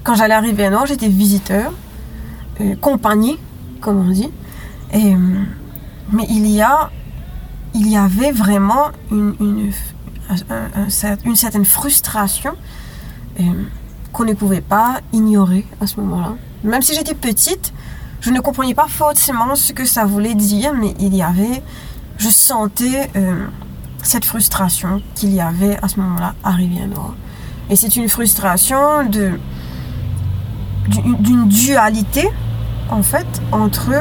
Quand 0.02 0.14
j'allais 0.14 0.34
arriver 0.34 0.64
à 0.64 0.70
Nord, 0.70 0.86
j'étais 0.86 1.08
visiteur, 1.08 1.72
euh, 2.60 2.74
compagnie, 2.76 3.38
comme 3.80 4.08
on 4.08 4.10
dit. 4.10 4.30
Et, 4.92 5.14
euh, 5.14 5.18
mais 6.12 6.26
il 6.28 6.46
y 6.46 6.62
a, 6.62 6.90
il 7.74 7.88
y 7.88 7.96
avait 7.96 8.32
vraiment 8.32 8.88
une, 9.10 9.34
une, 9.40 11.36
certaine 11.36 11.64
frustration 11.64 12.52
euh, 13.40 13.44
qu'on 14.12 14.24
ne 14.24 14.34
pouvait 14.34 14.60
pas 14.60 15.00
ignorer 15.12 15.66
à 15.80 15.86
ce 15.86 16.00
moment-là. 16.00 16.34
Même 16.64 16.82
si 16.82 16.94
j'étais 16.94 17.14
petite, 17.14 17.72
je 18.20 18.30
ne 18.30 18.40
comprenais 18.40 18.74
pas 18.74 18.86
forcément 18.88 19.54
ce 19.54 19.72
que 19.72 19.84
ça 19.84 20.04
voulait 20.04 20.34
dire, 20.34 20.72
mais 20.74 20.94
il 20.98 21.14
y 21.14 21.22
avait, 21.22 21.62
je 22.20 22.28
sentais 22.28 23.10
euh, 23.16 23.46
cette 24.02 24.26
frustration 24.26 25.02
qu'il 25.14 25.32
y 25.32 25.40
avait 25.40 25.78
à 25.82 25.88
ce 25.88 25.98
moment-là 26.00 26.34
à 26.44 26.50
Rivière-Noire. 26.50 27.14
Et 27.70 27.76
c'est 27.76 27.96
une 27.96 28.08
frustration 28.08 29.08
de 29.08 29.32
d'une 30.88 31.46
dualité 31.46 32.28
en 32.90 33.02
fait 33.02 33.26
entre, 33.52 33.92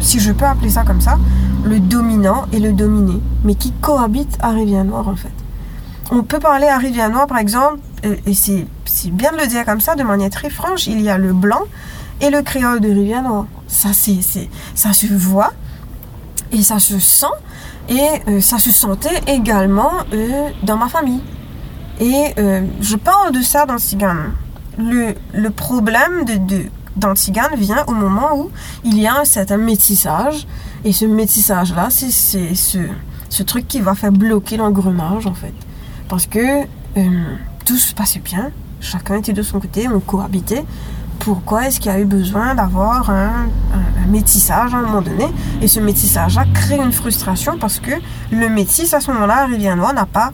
si 0.00 0.20
je 0.20 0.30
peux 0.30 0.44
appeler 0.44 0.70
ça 0.70 0.84
comme 0.84 1.00
ça, 1.00 1.18
le 1.64 1.80
dominant 1.80 2.44
et 2.52 2.60
le 2.60 2.72
dominé, 2.72 3.20
mais 3.44 3.54
qui 3.54 3.72
cohabitent 3.72 4.38
à 4.40 4.50
Rivière-Noire 4.50 5.08
en 5.08 5.16
fait. 5.16 5.32
On 6.10 6.22
peut 6.22 6.38
parler 6.38 6.68
à 6.68 6.78
Rivière-Noire 6.78 7.26
par 7.26 7.38
exemple, 7.38 7.80
et 8.04 8.34
c'est 8.34 8.66
bien 9.10 9.32
de 9.32 9.38
le 9.38 9.46
dire 9.46 9.64
comme 9.64 9.80
ça, 9.80 9.96
de 9.96 10.04
manière 10.04 10.30
très 10.30 10.48
franche, 10.48 10.86
il 10.86 11.00
y 11.00 11.10
a 11.10 11.18
le 11.18 11.32
blanc 11.32 11.62
et 12.20 12.30
le 12.30 12.42
créole 12.42 12.80
de 12.80 12.88
Rivière-Noire. 12.88 13.46
Ça, 13.66 13.88
c'est, 13.92 14.20
ça 14.74 14.92
se 14.92 15.06
voit 15.06 15.52
et 16.52 16.62
ça 16.62 16.78
se 16.78 16.98
sent 16.98 17.26
et 17.88 18.00
euh, 18.28 18.40
ça 18.40 18.58
se 18.58 18.70
sentait 18.70 19.22
également 19.26 19.90
euh, 20.12 20.50
dans 20.62 20.76
ma 20.76 20.88
famille. 20.88 21.22
Et 22.00 22.32
euh, 22.38 22.62
je 22.80 22.96
parle 22.96 23.32
de 23.32 23.42
ça 23.42 23.66
dans. 23.66 23.76
Le, 24.80 25.14
le 25.34 25.50
problème 25.50 26.24
de, 26.24 26.36
de, 26.36 27.56
vient 27.56 27.84
au 27.88 27.94
moment 27.94 28.38
où 28.38 28.50
il 28.84 29.00
y 29.00 29.08
a 29.08 29.18
un 29.18 29.24
certain 29.24 29.56
métissage. 29.56 30.46
Et 30.84 30.92
ce 30.92 31.04
métissage-là, 31.04 31.88
c'est, 31.90 32.12
c'est 32.12 32.54
ce, 32.54 32.78
ce 33.28 33.42
truc 33.42 33.66
qui 33.66 33.80
va 33.80 33.94
faire 33.94 34.12
bloquer 34.12 34.56
l'engrenage, 34.56 35.26
en 35.26 35.34
fait. 35.34 35.54
Parce 36.08 36.26
que 36.26 36.64
tout 37.64 37.76
se 37.76 37.92
passait 37.92 38.20
bien, 38.20 38.50
chacun 38.80 39.16
était 39.16 39.32
de 39.32 39.42
son 39.42 39.58
côté, 39.58 39.88
on 39.88 40.00
cohabitait 40.00 40.64
pourquoi 41.18 41.66
est-ce 41.66 41.80
qu'il 41.80 41.90
y 41.90 41.94
a 41.94 41.98
eu 41.98 42.04
besoin 42.04 42.54
d'avoir 42.54 43.10
un, 43.10 43.48
métissage 44.08 44.72
à 44.72 44.78
un 44.78 44.82
moment 44.82 45.02
donné. 45.02 45.26
Et 45.60 45.68
ce 45.68 45.80
métissage-là 45.80 46.44
crée 46.54 46.76
une 46.76 46.92
frustration 46.92 47.58
parce 47.58 47.78
que 47.78 47.90
le 48.32 48.48
métis, 48.48 48.94
à 48.94 49.00
ce 49.00 49.12
moment-là, 49.12 49.44
Rivière 49.44 49.76
Noire 49.76 49.92
n'a 49.92 50.06
pas. 50.06 50.32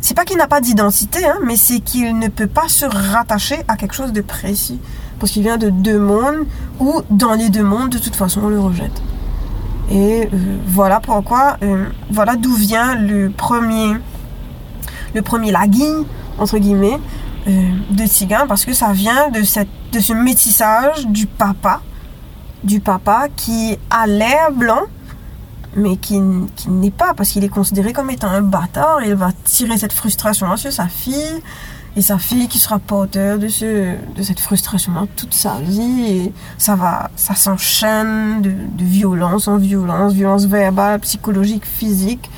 C'est 0.00 0.14
pas 0.14 0.24
qu'il 0.24 0.38
n'a 0.38 0.46
pas 0.46 0.62
d'identité, 0.62 1.26
hein, 1.26 1.36
mais 1.44 1.56
c'est 1.56 1.80
qu'il 1.80 2.18
ne 2.18 2.28
peut 2.28 2.46
pas 2.46 2.68
se 2.68 2.86
rattacher 2.86 3.58
à 3.68 3.76
quelque 3.76 3.94
chose 3.94 4.12
de 4.12 4.22
précis. 4.22 4.80
Parce 5.18 5.32
qu'il 5.32 5.42
vient 5.42 5.58
de 5.58 5.68
deux 5.68 5.98
mondes, 5.98 6.46
ou 6.80 7.02
dans 7.10 7.34
les 7.34 7.50
deux 7.50 7.62
mondes, 7.62 7.90
de 7.90 7.98
toute 7.98 8.16
façon, 8.16 8.42
on 8.44 8.48
le 8.48 8.60
rejette. 8.60 9.02
Et 9.90 10.22
euh, 10.32 10.56
voilà 10.66 11.00
pourquoi, 11.00 11.56
euh, 11.62 11.86
voilà 12.10 12.36
d'où 12.36 12.54
vient 12.54 12.94
le 12.94 13.30
premier, 13.30 13.94
le 15.14 15.22
premier 15.22 15.52
entre 16.38 16.58
guillemets, 16.58 16.98
euh, 17.46 17.50
de 17.90 18.06
Tzigane 18.06 18.48
parce 18.48 18.64
que 18.64 18.72
ça 18.72 18.92
vient 18.92 19.30
de, 19.30 19.42
cette, 19.42 19.68
de 19.92 20.00
ce 20.00 20.12
métissage 20.12 21.06
du 21.06 21.26
papa, 21.26 21.80
du 22.64 22.80
papa 22.80 23.28
qui 23.36 23.78
a 23.88 24.06
l'air 24.06 24.50
blanc, 24.52 24.82
mais 25.76 25.96
qui, 25.96 26.20
qui 26.56 26.70
n'est 26.70 26.90
pas 26.90 27.14
parce 27.14 27.30
qu'il 27.30 27.44
est 27.44 27.48
considéré 27.48 27.92
comme 27.92 28.10
étant 28.10 28.30
un 28.30 28.42
bâtard. 28.42 29.02
Et 29.02 29.10
il 29.10 29.14
va 29.14 29.30
tirer 29.44 29.78
cette 29.78 29.92
frustration 29.92 30.56
sur 30.56 30.72
sa 30.72 30.88
fille 30.88 31.42
et 31.96 32.02
sa 32.02 32.18
fille 32.18 32.48
qui 32.48 32.58
sera 32.58 32.78
porteur 32.78 33.38
de, 33.38 33.48
ce, 33.48 33.94
de 34.14 34.22
cette 34.22 34.40
frustration 34.40 34.92
toute 35.16 35.32
sa 35.32 35.54
vie 35.60 36.04
et 36.06 36.32
ça 36.58 36.74
va 36.74 37.10
ça 37.16 37.34
s'enchaîne 37.34 38.42
de, 38.42 38.50
de 38.50 38.84
violence 38.84 39.48
en 39.48 39.56
violence 39.56 40.12
violence 40.12 40.46
verbale 40.46 41.00
psychologique 41.00 41.64
physique. 41.64 42.30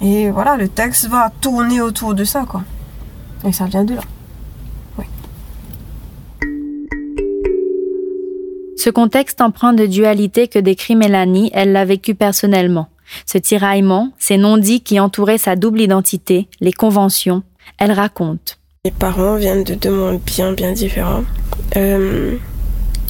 Et 0.00 0.30
voilà 0.30 0.56
le 0.56 0.68
texte 0.68 1.08
va 1.08 1.30
tourner 1.40 1.80
autour 1.80 2.14
de 2.14 2.24
ça 2.24 2.44
quoi. 2.48 2.62
Et 3.44 3.52
ça 3.52 3.66
vient 3.66 3.84
de 3.84 3.96
là 3.96 4.02
Ce 8.84 8.90
contexte 8.90 9.40
empreint 9.40 9.74
de 9.74 9.86
dualité 9.86 10.48
que 10.48 10.58
décrit 10.58 10.96
Mélanie, 10.96 11.52
elle 11.54 11.70
l'a 11.70 11.84
vécu 11.84 12.16
personnellement. 12.16 12.88
Ce 13.26 13.38
tiraillement, 13.38 14.10
ces 14.18 14.38
non-dits 14.38 14.80
qui 14.80 14.98
entouraient 14.98 15.38
sa 15.38 15.54
double 15.54 15.82
identité, 15.82 16.48
les 16.60 16.72
conventions, 16.72 17.44
elle 17.78 17.92
raconte. 17.92 18.58
Mes 18.84 18.90
parents 18.90 19.36
viennent 19.36 19.62
de 19.62 19.74
deux 19.74 19.92
mondes 19.92 20.20
bien, 20.26 20.52
bien 20.52 20.72
différents. 20.72 21.22
Euh, 21.76 22.34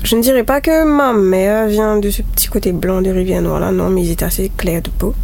je 0.04 0.14
ne 0.14 0.20
dirais 0.20 0.44
pas 0.44 0.60
que 0.60 0.84
ma 0.84 1.14
mère 1.14 1.68
vient 1.68 1.98
de 1.98 2.10
ce 2.10 2.20
petit 2.20 2.48
côté 2.48 2.72
blanc 2.72 3.00
de 3.00 3.08
Rivière 3.08 3.40
Noire 3.40 3.60
là, 3.60 3.72
non, 3.72 3.88
mais 3.88 4.02
ils 4.02 4.10
étaient 4.10 4.26
assez 4.26 4.52
clairs 4.54 4.82
de 4.82 4.90
peau. 4.90 5.14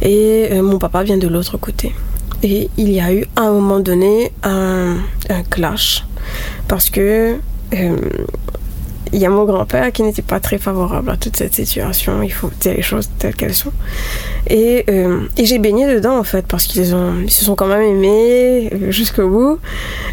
Et 0.00 0.48
euh, 0.52 0.62
mon 0.62 0.78
papa 0.78 1.02
vient 1.02 1.18
de 1.18 1.28
l'autre 1.28 1.58
côté. 1.58 1.94
Et 2.42 2.70
il 2.78 2.90
y 2.90 3.00
a 3.00 3.12
eu 3.12 3.26
à 3.36 3.42
un 3.42 3.52
moment 3.52 3.80
donné 3.80 4.32
un, 4.42 4.96
un 5.28 5.42
clash. 5.42 6.06
Parce 6.66 6.88
que 6.88 7.36
euh, 7.74 7.96
il 9.12 9.18
y 9.20 9.26
a 9.26 9.30
mon 9.30 9.44
grand-père 9.44 9.92
qui 9.92 10.02
n'était 10.02 10.22
pas 10.22 10.40
très 10.40 10.58
favorable 10.58 11.10
à 11.10 11.16
toute 11.16 11.36
cette 11.36 11.54
situation. 11.54 12.22
Il 12.22 12.32
faut 12.32 12.50
dire 12.60 12.74
les 12.74 12.82
choses 12.82 13.08
telles 13.18 13.34
qu'elles 13.34 13.54
sont. 13.54 13.72
Et, 14.48 14.84
euh, 14.88 15.20
et 15.36 15.44
j'ai 15.46 15.58
baigné 15.58 15.86
dedans, 15.86 16.18
en 16.18 16.24
fait, 16.24 16.46
parce 16.46 16.66
qu'ils 16.66 16.94
ils 17.22 17.30
se 17.30 17.44
sont 17.44 17.54
quand 17.54 17.68
même 17.68 17.82
aimés 17.82 18.70
euh, 18.72 18.90
jusqu'au 18.90 19.28
bout. 19.28 19.58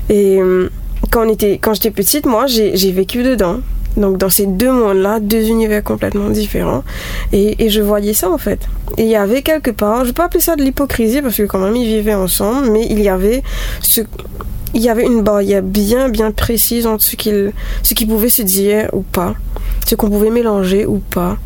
Et 0.09 0.39
euh, 0.39 0.69
quand, 1.11 1.25
on 1.25 1.29
était, 1.29 1.57
quand 1.57 1.73
j'étais 1.73 1.91
petite, 1.91 2.25
moi, 2.25 2.45
j'ai 2.47 2.91
vécu 2.91 3.23
dedans. 3.23 3.59
Donc 3.95 4.17
dans 4.17 4.29
ces 4.29 4.47
deux 4.47 4.71
mondes-là, 4.71 5.19
deux 5.19 5.49
univers 5.49 5.83
complètement 5.83 6.29
différents. 6.29 6.83
Et, 7.31 7.63
et, 7.63 7.69
je 7.69 7.79
voyais 7.79 8.13
ça 8.13 8.31
en 8.31 8.39
fait. 8.39 8.67
Et 8.97 9.03
il 9.03 9.07
y 9.09 9.15
avait 9.15 9.43
quelque 9.43 9.69
part, 9.69 9.99
je 9.99 10.05
ne 10.05 10.07
peux 10.07 10.13
pas 10.13 10.25
appeler 10.25 10.41
ça 10.41 10.55
de 10.55 10.63
l'hypocrisie 10.63 11.21
parce 11.21 11.35
que 11.35 11.43
quand 11.43 11.59
même 11.59 11.75
ils 11.75 11.85
vivaient 11.85 12.15
ensemble, 12.15 12.71
mais 12.71 12.87
il 12.89 12.99
y 13.01 13.09
avait 13.09 13.43
ce, 13.81 14.01
il 14.73 14.81
y 14.81 14.89
avait 14.89 15.05
une 15.05 15.21
barrière 15.21 15.61
bien 15.61 16.09
bien 16.09 16.31
précise 16.31 16.87
entre 16.87 17.03
ce 17.03 17.15
qu'il 17.15 17.53
ce 17.83 17.93
qui 17.93 18.05
pouvait 18.05 18.29
se 18.29 18.41
dire 18.41 18.89
ou 18.93 19.01
pas, 19.01 19.35
ce 19.85 19.95
qu'on 19.95 20.09
pouvait 20.09 20.29
mélanger 20.29 20.85
ou 20.85 20.99
pas, 20.99 21.37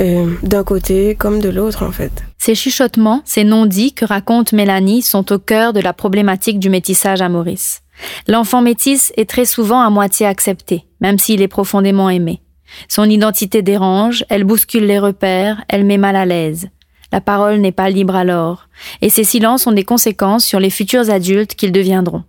euh, 0.00 0.30
d'un 0.42 0.64
côté 0.64 1.14
comme 1.14 1.40
de 1.40 1.48
l'autre 1.48 1.84
en 1.84 1.92
fait. 1.92 2.24
Ces 2.38 2.54
chuchotements, 2.54 3.22
ces 3.24 3.44
non-dits 3.44 3.92
que 3.92 4.04
raconte 4.04 4.52
Mélanie 4.52 5.02
sont 5.02 5.32
au 5.32 5.38
cœur 5.38 5.72
de 5.72 5.80
la 5.80 5.92
problématique 5.92 6.58
du 6.58 6.70
métissage 6.70 7.22
à 7.22 7.28
Maurice. 7.28 7.82
L'enfant 8.28 8.62
métisse 8.62 9.12
est 9.16 9.28
très 9.28 9.46
souvent 9.46 9.80
à 9.80 9.90
moitié 9.90 10.26
accepté, 10.26 10.84
même 11.00 11.18
s'il 11.18 11.42
est 11.42 11.48
profondément 11.48 12.10
aimé. 12.10 12.42
Son 12.88 13.04
identité 13.04 13.62
dérange, 13.62 14.24
elle 14.28 14.44
bouscule 14.44 14.86
les 14.86 14.98
repères, 14.98 15.62
elle 15.68 15.84
met 15.84 15.98
mal 15.98 16.16
à 16.16 16.26
l'aise. 16.26 16.68
La 17.12 17.20
parole 17.20 17.58
n'est 17.58 17.72
pas 17.72 17.88
libre 17.88 18.16
alors, 18.16 18.68
et 19.00 19.08
ces 19.08 19.24
silences 19.24 19.66
ont 19.66 19.72
des 19.72 19.84
conséquences 19.84 20.44
sur 20.44 20.60
les 20.60 20.70
futurs 20.70 21.08
adultes 21.08 21.54
qu'ils 21.54 21.72
deviendront. 21.72 22.24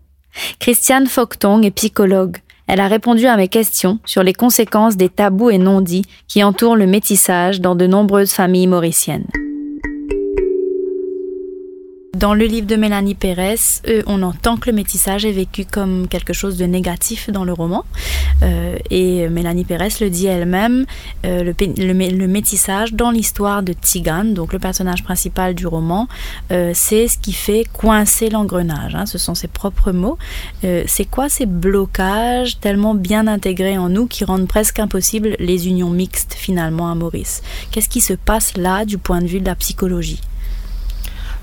Christiane 0.59 1.07
Foctong 1.07 1.65
est 1.65 1.71
psychologue. 1.71 2.37
Elle 2.67 2.81
a 2.81 2.87
répondu 2.87 3.25
à 3.25 3.37
mes 3.37 3.47
questions 3.47 3.99
sur 4.05 4.23
les 4.23 4.33
conséquences 4.33 4.97
des 4.97 5.09
tabous 5.09 5.49
et 5.49 5.57
non-dits 5.57 6.05
qui 6.27 6.43
entourent 6.43 6.75
le 6.75 6.85
métissage 6.85 7.61
dans 7.61 7.75
de 7.75 7.87
nombreuses 7.87 8.33
familles 8.33 8.67
mauriciennes. 8.67 9.27
Dans 12.17 12.33
le 12.33 12.45
livre 12.45 12.65
de 12.65 12.75
Mélanie 12.75 13.13
Pérez, 13.13 13.59
euh, 13.87 14.01
on 14.07 14.23
entend 14.23 14.57
que 14.57 14.71
le 14.71 14.75
métissage 14.75 15.23
est 15.23 15.31
vécu 15.31 15.65
comme 15.65 16.07
quelque 16.07 16.33
chose 16.33 16.57
de 16.57 16.65
négatif 16.65 17.29
dans 17.29 17.43
le 17.43 17.53
roman. 17.53 17.85
Euh, 18.41 18.75
et 18.89 19.29
Mélanie 19.29 19.65
Pérez 19.65 19.89
le 20.01 20.09
dit 20.09 20.25
elle-même, 20.25 20.87
euh, 21.27 21.43
le, 21.43 22.27
métissage 22.27 22.93
dans 22.95 23.11
l'histoire 23.11 23.61
de 23.61 23.71
Tigane, 23.71 24.33
donc 24.33 24.51
le 24.51 24.57
personnage 24.57 25.03
principal 25.03 25.53
du 25.53 25.67
roman, 25.67 26.07
c'est 26.49 27.07
ce 27.07 27.19
qui 27.19 27.33
fait 27.33 27.65
coincer 27.71 28.31
l'engrenage. 28.31 28.95
Hein, 28.95 29.05
ce 29.05 29.19
sont 29.19 29.35
ses 29.35 29.47
propres 29.47 29.91
mots. 29.91 30.17
c'est 30.63 31.05
quoi 31.05 31.29
ces 31.29 31.45
blocages 31.45 32.59
tellement 32.59 32.95
bien 32.95 33.27
intégrés 33.27 33.77
en 33.77 33.89
nous 33.89 34.07
qui 34.07 34.25
rendent 34.25 34.47
presque 34.47 34.79
impossible 34.79 35.35
les 35.37 35.67
unions 35.67 35.91
mixtes 35.91 36.33
finalement 36.33 36.89
à 36.89 36.95
Maurice? 36.95 37.43
Qu'est-ce 37.69 37.89
qui 37.89 38.01
se 38.01 38.13
passe 38.13 38.57
là 38.57 38.85
du 38.85 38.97
point 38.97 39.21
de 39.21 39.27
vue 39.27 39.39
de 39.39 39.45
la 39.45 39.55
psychologie? 39.55 40.19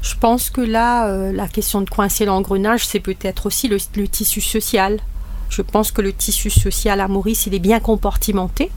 Je 0.04 0.14
pense 0.16 0.50
que 0.50 0.60
là, 0.60 1.06
euh, 1.06 1.32
la 1.32 1.48
question 1.48 1.80
de 1.80 1.88
coincer 1.88 2.26
l'engrenage, 2.26 2.86
c'est 2.86 3.00
peut-être 3.00 3.46
aussi 3.46 3.68
le, 3.68 3.78
tissu 4.06 4.42
social. 4.42 5.00
Je 5.48 5.62
pense 5.62 5.92
que 5.92 6.02
le 6.02 6.12
tissu 6.12 6.50
social 6.50 7.00
à 7.00 7.08
Maurice, 7.08 7.46
il 7.46 7.54
est 7.54 7.58
bien 7.58 7.80
compartimenté 7.80 8.70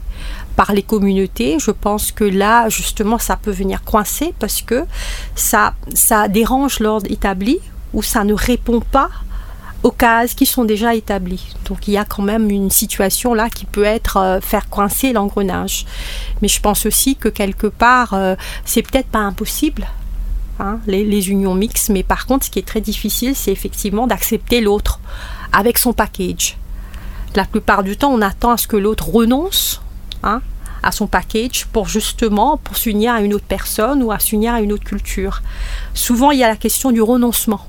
par 0.56 0.72
les 0.72 0.82
communautés. 0.82 1.58
Je 1.60 1.70
pense 1.70 2.12
que 2.12 2.24
là, 2.24 2.70
justement, 2.70 3.18
ça 3.18 3.36
peut 3.36 3.50
venir 3.50 3.84
coincer 3.84 4.32
parce 4.38 4.62
que 4.62 4.86
ça, 5.34 5.74
dérange 6.30 6.80
l'ordre 6.80 7.10
établi 7.10 7.58
ou 7.92 8.02
ça 8.02 8.24
ne 8.24 8.32
répond 8.32 8.80
pas 8.80 9.10
occasions 9.82 10.34
qui 10.34 10.46
sont 10.46 10.64
déjà 10.64 10.94
établies. 10.94 11.54
Donc 11.66 11.86
il 11.88 11.92
y 11.92 11.98
a 11.98 12.06
quand 12.06 12.22
même 12.22 12.50
une 12.50 12.70
situation 12.70 13.34
là 13.34 13.48
qui 13.50 13.64
peut 13.64 13.84
être 13.84 14.16
euh, 14.16 14.40
faire 14.40 14.68
coincer 14.70 15.12
l'engrenage. 15.12 15.84
Mais 16.40 16.48
je 16.48 16.60
pense 16.60 16.86
aussi 16.86 17.16
que 17.16 17.28
quelque 17.28 17.66
part, 17.66 18.14
euh, 18.14 18.34
c'est 18.64 18.82
peut-être 18.82 19.08
pas 19.08 19.20
impossible. 19.20 19.86
Hein, 20.58 20.78
les, 20.86 21.30
unions 21.30 21.54
mixtes, 21.54 21.90
mais 21.90 22.02
par 22.02 22.26
contre, 22.26 22.46
ce 22.46 22.50
qui 22.50 22.58
est 22.58 22.66
très 22.66 22.80
difficile, 22.80 23.34
c'est 23.34 23.52
effectivement 23.52 24.06
d'accepter 24.06 24.60
l'autre 24.60 25.00
avec 25.52 25.78
son 25.78 25.92
package. 25.92 26.56
La 27.34 27.44
plupart 27.44 27.82
du 27.82 27.96
temps, 27.96 28.12
on 28.12 28.22
attend 28.22 28.50
à 28.52 28.56
ce 28.56 28.66
que 28.66 28.76
l'autre 28.76 29.08
renonce 29.08 29.82
hein, 30.22 30.40
à 30.82 30.92
son 30.92 31.06
package 31.06 31.66
pour 31.66 31.88
justement 31.88 32.56
pour 32.56 32.76
s'unir 32.76 33.12
à 33.14 33.20
une 33.20 33.34
autre 33.34 33.44
personne 33.46 34.02
ou 34.02 34.12
à 34.12 34.18
s'unir 34.18 34.54
à 34.54 34.60
une 34.60 34.72
autre 34.72 34.84
culture. 34.84 35.42
Souvent, 35.94 36.30
il 36.30 36.38
y 36.38 36.44
a 36.44 36.48
la 36.48 36.56
question 36.56 36.90
du 36.90 37.02
renoncement. 37.02 37.66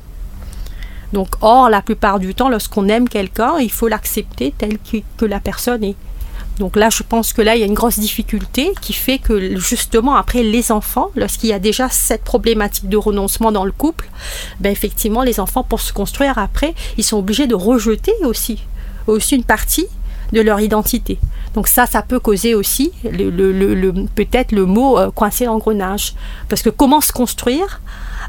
Donc, 1.13 1.29
or, 1.41 1.69
la 1.69 1.81
plupart 1.81 2.19
du 2.19 2.35
temps, 2.35 2.49
lorsqu'on 2.49 2.87
aime 2.87 3.09
quelqu'un, 3.09 3.57
il 3.59 3.71
faut 3.71 3.87
l'accepter 3.87 4.53
tel 4.57 4.77
que 5.17 5.25
la 5.25 5.39
personne 5.39 5.83
est. 5.83 5.95
Donc 6.59 6.75
là, 6.75 6.89
je 6.89 7.03
pense 7.03 7.31
que 7.31 7.41
là, 7.41 7.55
il 7.55 7.61
y 7.61 7.63
a 7.63 7.65
une 7.65 7.73
grosse 7.73 7.97
difficulté 7.97 8.73
qui 8.81 8.91
fait 8.91 9.17
que 9.17 9.57
justement, 9.57 10.15
après 10.15 10.43
les 10.43 10.71
enfants, 10.73 11.09
lorsqu'il 11.15 11.49
y 11.49 11.53
a 11.53 11.59
déjà 11.59 11.87
cette 11.89 12.23
problématique 12.23 12.89
de 12.89 12.97
renoncement 12.97 13.53
dans 13.53 13.63
le 13.63 13.71
couple, 13.71 14.09
ben 14.59 14.69
effectivement, 14.69 15.23
les 15.23 15.39
enfants, 15.39 15.63
pour 15.63 15.79
se 15.79 15.93
construire 15.93 16.37
après, 16.37 16.75
ils 16.97 17.03
sont 17.05 17.17
obligés 17.17 17.47
de 17.47 17.55
rejeter 17.55 18.13
aussi, 18.23 18.59
une 19.31 19.45
partie 19.45 19.87
de 20.33 20.41
leur 20.41 20.59
identité. 20.59 21.17
Donc 21.55 21.67
ça, 21.67 21.85
ça 21.85 22.01
peut 22.01 22.19
causer 22.19 22.53
aussi 22.53 22.91
peut-être 23.01 24.51
le 24.51 24.65
mot 24.65 24.99
euh, 24.99 25.09
coincé. 25.11 25.47
Parce 26.49 26.61
que 26.61 26.69
comment 26.69 27.01
se 27.01 27.11
construire 27.11 27.81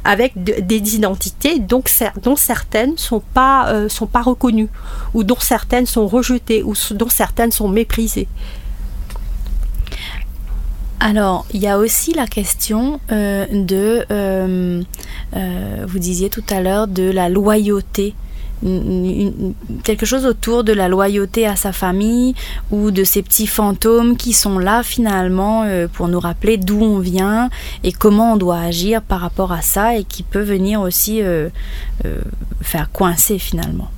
avec 0.05 0.43
de- 0.43 0.61
des 0.61 0.97
identités 0.97 1.59
donc, 1.59 1.91
dont 2.23 2.37
certaines 2.37 2.97
sont 2.97 3.23
pas, 3.35 3.69
euh, 3.69 3.89
sont 3.89 4.07
pas 4.07 4.23
reconnues, 4.23 4.69
ou 5.15 5.25
dont 5.25 5.39
certaines 5.41 5.87
sont 5.87 6.07
rejetées, 6.07 6.63
ou 6.63 6.75
dont 6.93 7.09
certaines 7.09 7.53
sont 7.53 7.69
méprisées. 7.69 8.29
Alors, 11.03 11.47
il 11.55 11.61
y 11.63 11.67
a 11.67 11.79
aussi 11.79 12.13
la 12.13 12.27
question 12.27 13.01
euh, 13.11 13.47
de, 13.51 14.05
euh, 14.11 14.83
vous 15.87 15.99
disiez 15.99 16.29
tout 16.29 16.45
à 16.51 16.61
l'heure, 16.61 16.89
de 16.89 17.11
la 17.11 17.29
loyauté. 17.31 18.15
Une- 18.63 19.55
quelque 19.85 20.05
chose 20.07 20.27
autour 20.27 20.65
de 20.65 20.73
la 20.73 20.89
loyauté 20.89 21.47
à 21.47 21.57
sa 21.57 21.73
famille 21.73 22.35
ou 22.71 22.91
de 22.91 23.05
ces 23.05 23.23
petits 23.23 23.47
fantômes 23.47 24.17
qui 24.17 24.33
sont 24.33 24.59
là 24.59 24.83
finalement 24.83 25.63
euh, 25.65 25.89
pour 25.89 26.09
nous 26.09 26.21
rappeler 26.21 26.57
d'où 26.59 26.81
on 26.83 26.99
vient 26.99 27.49
et 27.85 27.93
comment 27.93 28.35
on 28.35 28.37
doit 28.37 28.59
agir 28.59 29.01
par 29.03 29.21
rapport 29.21 29.53
à 29.53 29.63
ça 29.63 29.97
et 29.97 30.05
qui 30.05 30.23
peut 30.23 30.43
venir 30.43 30.81
aussi 30.83 31.23
euh, 31.23 31.49
euh, 32.05 32.21
faire 32.61 32.91
coincer 32.93 33.39
finalement. 33.39 33.91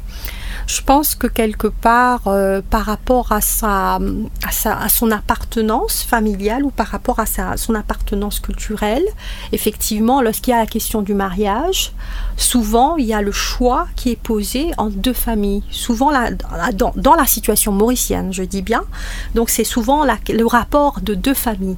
Je 0.66 0.80
pense 0.80 1.14
que 1.14 1.26
quelque 1.26 1.66
part, 1.66 2.22
euh, 2.28 2.62
par 2.70 2.84
rapport 2.86 3.32
à, 3.32 3.40
sa, 3.40 3.96
à, 3.96 4.52
sa- 4.52 4.78
à 4.78 4.88
son 4.88 5.10
appartenance 5.10 6.02
familiale 6.02 6.64
ou 6.64 6.70
par 6.70 6.86
rapport 6.86 7.18
à 7.20 7.26
sa, 7.26 7.56
son 7.56 7.74
appartenance 7.74 8.40
culturelle, 8.40 9.04
effectivement, 9.52 10.22
lorsqu'il 10.22 10.52
y 10.52 10.54
a 10.54 10.60
la 10.60 10.66
question 10.66 11.02
du 11.02 11.14
mariage, 11.14 11.92
souvent 12.36 12.96
il 12.96 13.06
y 13.06 13.12
a 13.14 13.22
le 13.22 13.32
choix 13.32 13.86
qui 13.96 14.10
est 14.10 14.16
posé 14.16 14.70
entre 14.78 14.96
deux 14.96 15.12
familles. 15.12 15.62
Souvent, 15.70 16.10
dans, 16.74 17.14
la 17.14 17.26
situation 17.26 17.72
mauricienne, 17.72 18.32
je 18.32 18.42
dis 18.42 18.62
bien, 18.62 18.82
donc 19.34 19.50
c'est 19.50 19.64
souvent 19.64 20.04
le 20.04 20.46
rapport 20.46 21.00
de 21.00 21.14
deux 21.14 21.34
familles. 21.34 21.76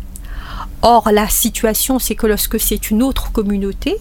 Or, 0.82 1.10
la 1.10 1.28
situation, 1.28 1.98
c'est 1.98 2.14
que 2.14 2.26
lorsque 2.26 2.60
c'est 2.60 2.90
une 2.90 3.02
autre 3.02 3.32
communauté, 3.32 3.96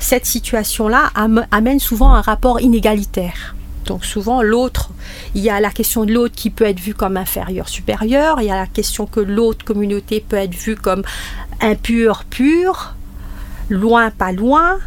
cette 0.00 0.26
situation-là 0.26 1.10
am- 1.14 1.46
amène 1.52 1.78
souvent 1.78 2.12
un 2.12 2.20
rapport 2.20 2.60
inégalitaire. 2.60 3.54
Donc 3.84 4.04
souvent, 4.04 4.42
l'autre, 4.42 4.90
il 5.34 5.42
y 5.42 5.50
a 5.50 5.60
la 5.60 5.70
question 5.70 6.04
de 6.04 6.12
l'autre 6.12 6.34
qui 6.34 6.50
peut 6.50 6.64
être 6.64 6.80
vue 6.80 6.94
comme 6.94 7.16
inférieur, 7.16 7.68
supérieur, 7.68 8.40
il 8.40 8.46
y 8.46 8.50
a 8.50 8.56
la 8.56 8.66
question 8.66 9.06
que 9.06 9.20
l'autre 9.20 9.64
communauté 9.64 10.24
peut 10.26 10.36
être 10.36 10.54
vue 10.54 10.76
comme 10.76 11.02
impur, 11.60 12.24
pur, 12.28 12.94
loin, 13.68 14.10
pas 14.10 14.32
loin, 14.32 14.78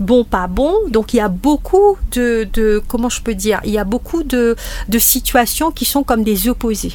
bon, 0.00 0.24
pas 0.24 0.46
bon. 0.46 0.74
Donc 0.88 1.14
il 1.14 1.18
y 1.18 1.20
a 1.20 1.28
beaucoup 1.28 1.96
de, 2.12 2.82
comment 2.88 3.08
je 3.08 3.20
peux 3.20 3.34
dire, 3.34 3.60
il 3.64 3.70
y 3.70 3.78
a 3.78 3.84
beaucoup 3.84 4.22
de 4.22 4.56
situations 4.98 5.70
qui 5.70 5.84
sont 5.84 6.02
comme 6.02 6.24
des 6.24 6.48
opposés. 6.48 6.92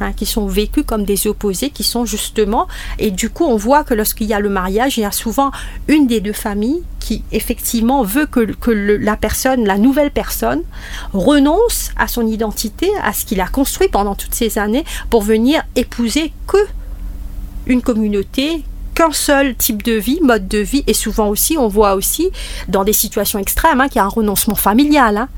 Hein, 0.00 0.12
qui 0.12 0.26
sont 0.26 0.46
vécues 0.46 0.84
comme 0.84 1.04
des 1.04 1.26
opposés, 1.26 1.70
qui 1.70 1.84
sont 1.84 2.04
justement, 2.04 2.68
et 2.98 3.10
du 3.10 3.30
coup 3.30 3.44
on 3.44 3.56
voit 3.56 3.84
que 3.84 3.94
lorsqu'il 3.94 4.26
y 4.26 4.34
a 4.34 4.40
le 4.40 4.48
mariage, 4.48 4.98
il 4.98 5.02
y 5.02 5.04
a 5.04 5.12
souvent 5.12 5.50
une 5.88 6.06
des 6.06 6.20
deux 6.20 6.32
familles 6.32 6.82
qui 7.00 7.22
effectivement 7.32 8.02
veut 8.02 8.26
que, 8.26 8.70
la 8.70 9.16
personne, 9.16 9.64
la 9.64 9.78
nouvelle 9.78 10.10
personne, 10.10 10.62
renonce 11.12 11.90
à 11.96 12.06
son 12.06 12.26
identité, 12.26 12.90
à 13.02 13.12
ce 13.12 13.24
qu'il 13.24 13.40
a 13.40 13.48
construit 13.48 13.88
pendant 13.88 14.14
toutes 14.14 14.34
ces 14.34 14.58
années, 14.58 14.84
pour 15.10 15.22
venir 15.22 15.62
épouser 15.74 16.32
que 16.46 16.58
une 17.66 17.82
communauté 17.82 18.64
qu'un 18.94 19.12
seul 19.12 19.54
type 19.54 19.82
de 19.82 19.92
vie, 19.92 20.18
mode 20.22 20.48
de 20.48 20.58
vie, 20.58 20.84
et 20.86 20.94
souvent 20.94 21.28
aussi, 21.28 21.56
on 21.56 21.68
voit 21.68 21.94
aussi 21.94 22.30
dans 22.68 22.84
des 22.84 22.92
situations 22.92 23.38
extrêmes 23.38 23.80
hein, 23.80 23.88
qu'il 23.88 23.96
y 23.96 24.00
a 24.00 24.04
un 24.04 24.08
renoncement 24.08 24.56
familial. 24.56 25.16
hein. 25.16 25.28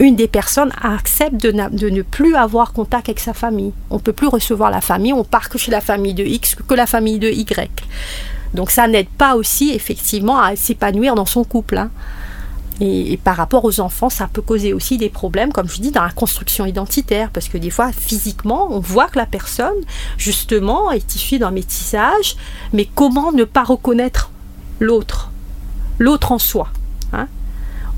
Une 0.00 0.14
des 0.14 0.28
personnes 0.28 0.70
accepte 0.80 1.36
de, 1.42 1.50
ne 1.50 2.02
plus 2.02 2.36
avoir 2.36 2.72
contact 2.72 3.08
avec 3.08 3.18
sa 3.18 3.34
famille. 3.34 3.72
On 3.90 3.96
ne 3.96 4.00
peut 4.00 4.12
plus 4.12 4.28
recevoir 4.28 4.70
la 4.70 4.80
famille, 4.80 5.12
on 5.12 5.24
part 5.24 5.48
que 5.48 5.58
chez 5.58 5.72
la 5.72 5.80
famille 5.80 6.14
de 6.14 6.24
X, 6.24 6.54
que 6.54 6.74
la 6.74 6.86
famille 6.86 7.18
de 7.18 7.28
Y. 7.28 7.68
Donc 8.54 8.70
ça 8.70 8.86
n'aide 8.86 9.08
pas 9.08 9.34
aussi 9.34 9.70
effectivement 9.70 10.40
à 10.40 10.54
s'épanouir 10.54 11.14
dans 11.14 11.26
son 11.26 11.42
couple. 11.44 11.78
hein. 11.78 11.90
Et, 12.80 13.12
et 13.12 13.16
par 13.16 13.36
rapport 13.36 13.64
aux 13.64 13.80
enfants, 13.80 14.08
ça 14.08 14.28
peut 14.32 14.40
causer 14.40 14.72
aussi 14.72 14.98
des 14.98 15.08
problèmes, 15.08 15.52
comme 15.52 15.68
je 15.68 15.80
dis, 15.80 15.90
dans 15.90 16.04
la 16.04 16.10
construction 16.10 16.64
identitaire, 16.64 17.30
parce 17.30 17.48
que 17.48 17.58
des 17.58 17.70
fois, 17.70 17.90
physiquement, 17.90 18.68
on 18.70 18.78
voit 18.78 19.08
que 19.08 19.18
la 19.18 19.26
personne, 19.26 19.74
justement, 20.16 20.92
est 20.92 21.16
issue 21.16 21.40
d'un 21.40 21.50
métissage, 21.50 22.36
mais 22.72 22.88
comment 22.94 23.32
ne 23.32 23.42
pas 23.42 23.64
reconnaître 23.64 24.30
l'autre, 24.78 25.32
l'autre 25.98 26.30
en 26.30 26.38
soi 26.38 26.68
hein 27.12 27.26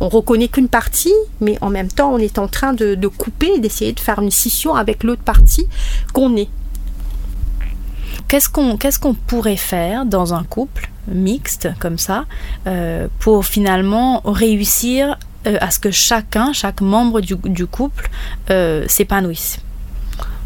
on 0.01 0.09
reconnaît 0.09 0.49
qu'une 0.49 0.69
partie, 0.69 1.15
mais 1.41 1.59
en 1.61 1.71
même 1.71 1.89
temps, 1.89 2.13
on 2.13 2.19
est 2.19 2.39
en 2.39 2.49
train 2.49 2.73
de, 2.73 2.95
de 2.95 3.09
couper, 3.09 3.59
d'essayer 3.59 3.93
de 3.93 4.01
faire 4.01 4.21
une 4.21 4.31
scission 4.31 4.75
avec 4.75 5.05
l'autre 5.05 5.23
partie 5.23 5.67
qu'on 6.13 6.37
est. 6.37 6.49
Qu'est-ce 8.29 8.49
qu'on 8.49 8.77
qu'est-ce 8.77 8.99
qu'on 8.99 9.15
pourrait 9.15 9.57
faire 9.57 10.07
dans 10.07 10.35
un 10.35 10.45
couple 10.45 10.89
mixte 11.09 11.69
comme 11.81 11.99
ça 11.99 12.27
euh, 12.67 13.09
pour 13.19 13.45
finalement 13.45 14.21
réussir 14.25 15.19
euh, 15.47 15.59
à 15.61 15.71
ce 15.71 15.81
que 15.81 15.91
chacun, 15.91 16.53
chaque 16.53 16.81
membre 16.81 17.21
du, 17.21 17.35
du 17.45 17.67
couple 17.67 18.09
euh, 18.51 18.85
s'épanouisse? 18.89 19.59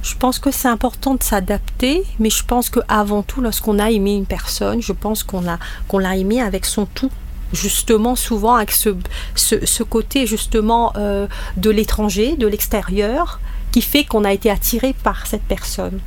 Je 0.02 0.14
pense 0.16 0.38
que 0.38 0.50
c'est 0.50 0.68
important 0.68 1.14
de 1.14 1.22
s'adapter, 1.22 2.04
mais 2.18 2.28
je 2.28 2.44
pense 2.44 2.68
qu'avant 2.68 3.22
tout, 3.22 3.40
lorsqu'on 3.40 3.78
a 3.78 3.90
aimé 3.90 4.14
une 4.14 4.26
personne, 4.26 4.82
je 4.82 4.92
pense 4.92 5.22
qu'on 5.22 5.48
a 5.48 5.58
qu'on 5.88 5.98
l'a 5.98 6.16
aimé 6.16 6.40
avec 6.42 6.66
son 6.66 6.84
tout. 6.86 7.10
Justement, 7.54 8.16
souvent 8.16 8.56
avec 8.56 8.72
ce, 8.72 8.90
ce, 9.34 9.82
côté 9.82 10.26
justement 10.26 10.92
euh, 10.96 11.26
de 11.56 11.70
l'étranger, 11.70 12.36
de 12.36 12.46
l'extérieur, 12.46 13.40
qui 13.72 13.80
fait 13.80 14.04
qu'on 14.04 14.24
a 14.24 14.32
été 14.32 14.50
attiré 14.50 14.94
par 15.04 15.26
cette 15.26 15.42
personne. 15.42 16.00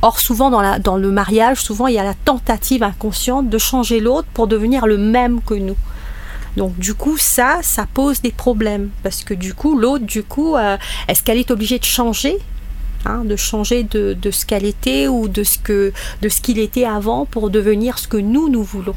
Or, 0.00 0.18
souvent 0.18 0.50
dans, 0.50 0.60
la, 0.60 0.78
dans 0.78 0.96
le 0.96 1.10
mariage, 1.10 1.60
souvent 1.60 1.88
il 1.88 1.94
y 1.94 1.98
a 1.98 2.04
la 2.04 2.14
tentative 2.14 2.82
inconsciente 2.82 3.48
de 3.48 3.58
changer 3.58 4.00
l'autre 4.00 4.28
pour 4.32 4.46
devenir 4.46 4.86
le 4.86 4.96
même 4.96 5.40
que 5.42 5.54
nous. 5.54 5.76
Donc 6.56 6.78
du 6.78 6.94
coup, 6.94 7.16
ça, 7.18 7.58
ça 7.62 7.86
pose 7.92 8.20
des 8.20 8.32
problèmes 8.32 8.90
parce 9.02 9.24
que 9.24 9.34
du 9.34 9.54
coup, 9.54 9.78
l'autre, 9.78 10.04
du 10.04 10.22
coup, 10.22 10.56
euh, 10.56 10.76
est-ce 11.08 11.22
qu'elle 11.22 11.38
est 11.38 11.50
obligée 11.50 11.78
de 11.78 11.84
changer 11.84 12.38
hein, 13.04 13.24
de 13.24 13.36
changer 13.36 13.84
de, 13.84 14.14
de 14.14 14.30
ce 14.30 14.46
qu'elle 14.46 14.64
était 14.64 15.08
ou 15.08 15.28
de 15.28 15.44
ce 15.44 15.58
de 16.22 16.28
ce 16.28 16.40
qu'il 16.40 16.58
était 16.58 16.84
avant 16.84 17.26
pour 17.26 17.50
devenir 17.50 17.98
ce 17.98 18.08
que 18.08 18.16
nous 18.16 18.48
nous 18.48 18.62
voulons? 18.62 18.96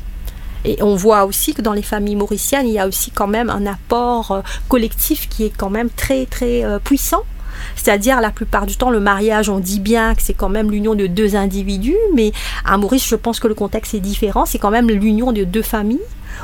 Et 0.65 0.82
on 0.82 0.95
voit 0.95 1.26
aussi 1.26 1.54
que 1.54 1.62
dans 1.62 1.74
les 1.74 1.82
familles 1.82 2.15
mauriciennes, 2.15 2.67
il 2.67 2.74
y 2.74 2.80
a 2.80 2.88
aussi 2.88 3.12
quand 3.12 3.28
même 3.28 3.50
un 3.50 3.65
apport 3.65 4.32
euh, 4.32 4.41
collectif 4.69 5.28
qui 5.30 5.43
est 5.45 5.54
quand 5.56 5.69
même 5.69 5.89
très 5.89 6.26
très 6.26 6.63
euh, 6.63 6.80
puissant. 6.80 7.24
C'est-à-dire, 7.76 8.21
la 8.21 8.32
plupart 8.32 8.65
du 8.65 8.76
temps, 8.76 8.89
le 8.89 9.00
mariage, 9.00 9.50
on 9.50 9.60
dit 9.60 9.80
bien 9.80 10.15
que 10.15 10.21
c'est 10.21 10.34
quand 10.34 10.50
même 10.50 10.71
l'union 10.71 10.95
de 10.95 11.06
deux 11.06 11.36
individus, 11.36 11.97
mais 12.15 12.32
à 12.65 12.78
Maurice, 12.78 13.08
je 13.08 13.15
pense 13.15 13.39
que 13.39 13.47
le 13.47 13.54
contexte 13.54 13.93
est 13.93 14.00
différent. 14.00 14.45
C'est 14.45 14.58
quand 14.58 14.71
même 14.71 14.89
l'union 14.89 15.32
de 15.32 15.43
deux 15.43 15.62
familles 15.62 16.00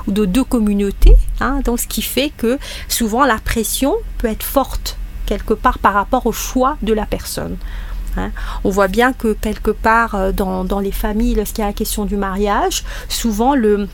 ou 0.08 0.12
de 0.12 0.25
deux 0.25 0.43
communautés. 0.43 1.15
hein. 1.39 1.62
donc, 1.63 1.80
ce 1.80 1.88
qui 1.88 2.01
fait 2.01 2.32
que 2.36 2.60
souvent, 2.88 3.23
la 3.25 3.38
pression 3.38 3.95
peut 4.19 4.27
être 4.27 4.43
forte 4.43 4.97
quelque 5.25 5.53
part 5.53 5.80
par 5.80 5.93
rapport 5.93 6.25
au 6.25 6.32
choix 6.32 6.77
de 6.82 6.93
la 6.93 7.06
personne. 7.06 7.58
hein. 8.17 8.32
On 8.63 8.69
voit 8.69 8.88
bien 8.89 9.13
que 9.13 9.34
quelque 9.34 9.71
part 9.71 10.13
euh, 10.15 10.32
dans, 10.32 10.65
dans 10.65 10.80
les 10.80 10.91
familles, 10.91 11.36
lorsqu'il 11.36 11.62
y 11.62 11.63
a 11.63 11.67
la 11.67 11.73
question 11.73 12.06
du 12.06 12.17
mariage, 12.17 12.84
souvent 13.10 13.56
le, 13.56 13.88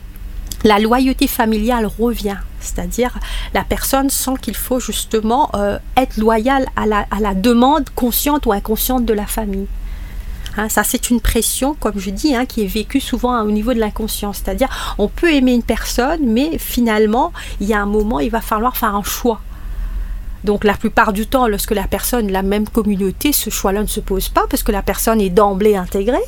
la 0.64 0.78
loyauté 0.78 1.26
familiale 1.26 1.86
revient. 1.86 2.38
C'est-à-dire 2.60 3.18
la 3.52 3.62
personne 3.62 4.10
sent 4.10 4.32
qu'il 4.40 4.56
faut 4.56 4.80
justement 4.80 5.50
euh, 5.54 5.78
être 5.96 6.16
loyal 6.16 6.66
à 6.74 6.86
la, 6.86 7.34
demande 7.34 7.90
consciente 7.90 8.46
ou 8.46 8.52
inconsciente 8.52 9.04
de 9.04 9.12
la 9.12 9.26
famille. 9.26 9.66
Hein, 10.56 10.68
ça, 10.68 10.84
c'est 10.84 11.10
une 11.10 11.20
pression, 11.20 11.74
comme 11.74 11.98
je 11.98 12.10
dis, 12.10 12.34
hein, 12.34 12.46
qui 12.46 12.62
est 12.62 12.66
vécue 12.66 13.00
souvent 13.00 13.40
au 13.42 13.50
niveau 13.50 13.74
de 13.74 13.80
l'inconscient. 13.80 14.32
C'est-à-dire, 14.32 14.68
on 14.98 15.08
peut 15.08 15.32
aimer 15.32 15.52
une 15.52 15.62
personne, 15.64 16.20
mais 16.24 16.58
finalement, 16.58 17.32
il 17.60 17.66
y 17.66 17.74
a 17.74 17.80
un 17.80 17.86
moment, 17.86 18.20
il 18.20 18.30
va 18.30 18.40
falloir 18.40 18.76
faire 18.76 18.94
un 18.94 19.02
choix. 19.02 19.40
Donc 20.44 20.64
la 20.64 20.74
plupart 20.74 21.14
du 21.14 21.26
temps, 21.26 21.48
lorsque 21.48 21.70
la 21.70 21.88
personne, 21.88 22.30
la 22.30 22.42
même 22.42 22.68
communauté, 22.68 23.32
ce 23.32 23.48
choix-là 23.48 23.80
ne 23.80 23.86
se 23.86 24.00
pose 24.00 24.28
pas 24.28 24.46
parce 24.48 24.62
que 24.62 24.72
la 24.72 24.82
personne 24.82 25.20
est 25.20 25.30
d'emblée 25.30 25.74
intégrée. 25.74 26.18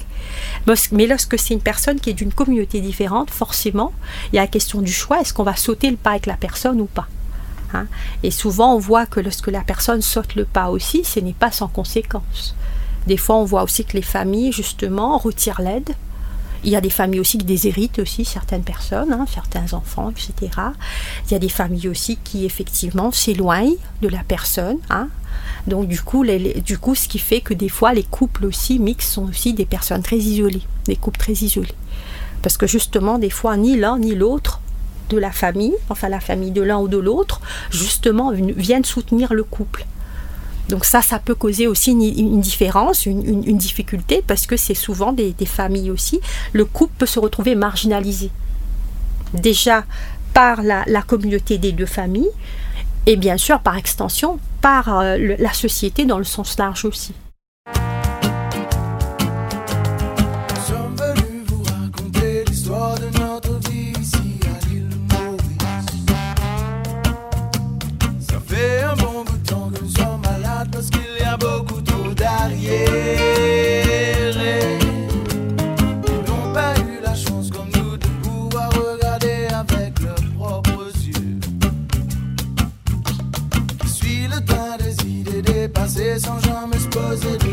Mais 0.92 1.07
lorsque 1.07 1.38
c'est 1.38 1.52
une 1.52 1.61
personne 1.61 2.00
qui 2.00 2.11
est 2.11 2.14
d'une 2.14 2.33
communauté 2.33 2.81
différente, 2.81 3.31
forcément, 3.31 3.92
il 4.33 4.37
y 4.37 4.38
a 4.38 4.42
la 4.42 4.48
question 4.48 4.81
du 4.81 4.92
choix, 4.92 5.20
est-ce 5.20 5.35
qu'on 5.35 5.42
va 5.42 5.55
sauter 5.55 5.90
le 5.90 5.98
pas 5.98 6.12
avec 6.12 6.24
la 6.24 6.38
personne 6.38 6.81
ou 6.81 6.87
pas 6.87 7.09
hein 7.74 7.87
Et 8.22 8.31
souvent, 8.31 8.74
on 8.74 8.79
voit 8.79 9.05
que 9.05 9.20
lorsque 9.20 9.48
la 9.48 9.61
personne 9.61 10.00
saute 10.00 10.35
le 10.35 10.46
pas 10.46 10.70
aussi, 10.70 11.05
ce 11.05 11.20
n'est 11.20 11.35
pas 11.35 11.52
sans 11.52 11.68
conséquence. 11.68 12.57
Des 13.07 13.18
fois, 13.18 13.37
on 13.37 13.44
voit 13.44 13.62
aussi 13.62 13.85
que 13.85 13.98
les 13.98 14.02
familles, 14.02 14.50
justement, 14.50 15.18
retirent 15.18 15.61
l'aide 15.61 15.94
il 16.66 16.72
y 16.72 16.76
a 16.76 16.81
des 16.81 16.90
familles 16.90 17.20
aussi 17.20 17.38
qui 17.38 17.44
déshéritent 17.44 18.00
aussi 18.00 18.24
certaines 18.24 18.64
personnes, 18.64 19.12
hein, 19.12 19.24
certains 19.33 19.72
enfants, 19.72 20.11
etc. 20.11 20.50
Il 21.26 21.33
y 21.33 21.35
a 21.35 21.38
des 21.38 21.48
familles 21.48 21.88
aussi 21.88 22.18
qui 22.22 22.44
effectivement 22.44 23.12
s'éloignent 23.12 23.76
de 24.02 24.09
la 24.09 24.24
personne. 24.24 24.79
Hein. 24.90 25.09
Donc 25.68 25.87
du 25.87 26.00
coup, 26.00 26.24
du 26.26 26.79
coup, 26.79 26.96
ce 26.96 27.07
qui 27.07 27.20
fait 27.20 27.40
que 27.40 27.55
des 27.55 27.68
fois 27.68 27.94
les 27.94 28.02
couples 28.02 28.44
aussi 28.44 28.81
mixtes 28.81 29.12
sont 29.12 29.29
aussi 29.29 29.55
des 29.55 29.64
personnes 29.64 30.02
très 30.02 30.16
isolées, 30.16 30.62
des 30.87 30.96
couples 30.96 31.20
très 31.20 31.35
isolés. 31.35 31.74
Parce 32.42 32.57
que 32.57 32.66
justement, 32.66 33.18
des 33.18 33.31
fois, 33.31 33.57
ni 33.57 33.76
l'un 33.76 33.98
ni 33.98 34.16
l'autre 34.16 34.61
de 35.09 35.18
la 35.18 35.31
famille, 35.31 35.74
enfin 35.88 36.09
la 36.09 36.20
famille 36.20 36.50
de 36.50 36.62
l'un 36.62 36.79
ou 36.79 36.88
de 36.88 36.98
l'autre, 36.98 37.40
justement 37.70 38.33
viennent 38.33 38.85
soutenir 38.85 39.35
le 39.35 39.44
couple. 39.44 39.87
Donc 40.68 40.85
ça, 40.85 41.00
ça 41.00 41.18
peut 41.18 41.35
causer 41.35 41.66
aussi 41.66 41.92
une, 41.92 42.40
différence, 42.40 43.07
une, 43.07 43.57
difficulté, 43.57 44.22
parce 44.26 44.46
que 44.46 44.57
c'est 44.57 44.74
souvent 44.74 45.12
des, 45.12 45.35
familles 45.46 45.90
aussi. 45.90 46.20
Le 46.52 46.64
couple 46.64 46.92
peut 46.98 47.07
se 47.07 47.20
retrouver 47.20 47.55
marginalisé. 47.55 48.31
Déjà 49.35 49.85
par 50.35 50.62
la, 50.62 50.85
communauté 51.02 51.59
des 51.59 51.72
deux 51.72 51.87
familles, 51.87 52.31
et 53.07 53.16
bien 53.16 53.37
sûr 53.37 53.61
par 53.61 53.76
extension 53.76 54.40
par 54.61 54.98
euh, 54.98 55.37
la 55.38 55.52
société 55.52 56.05
dans 56.05 56.18
le 56.18 56.24
sens 56.24 56.59
large 56.59 56.85
aussi. 56.85 57.14
avancer 85.87 86.18
sans 86.18 86.38
jamais 86.40 86.79
se 86.79 86.88
poser 86.88 87.45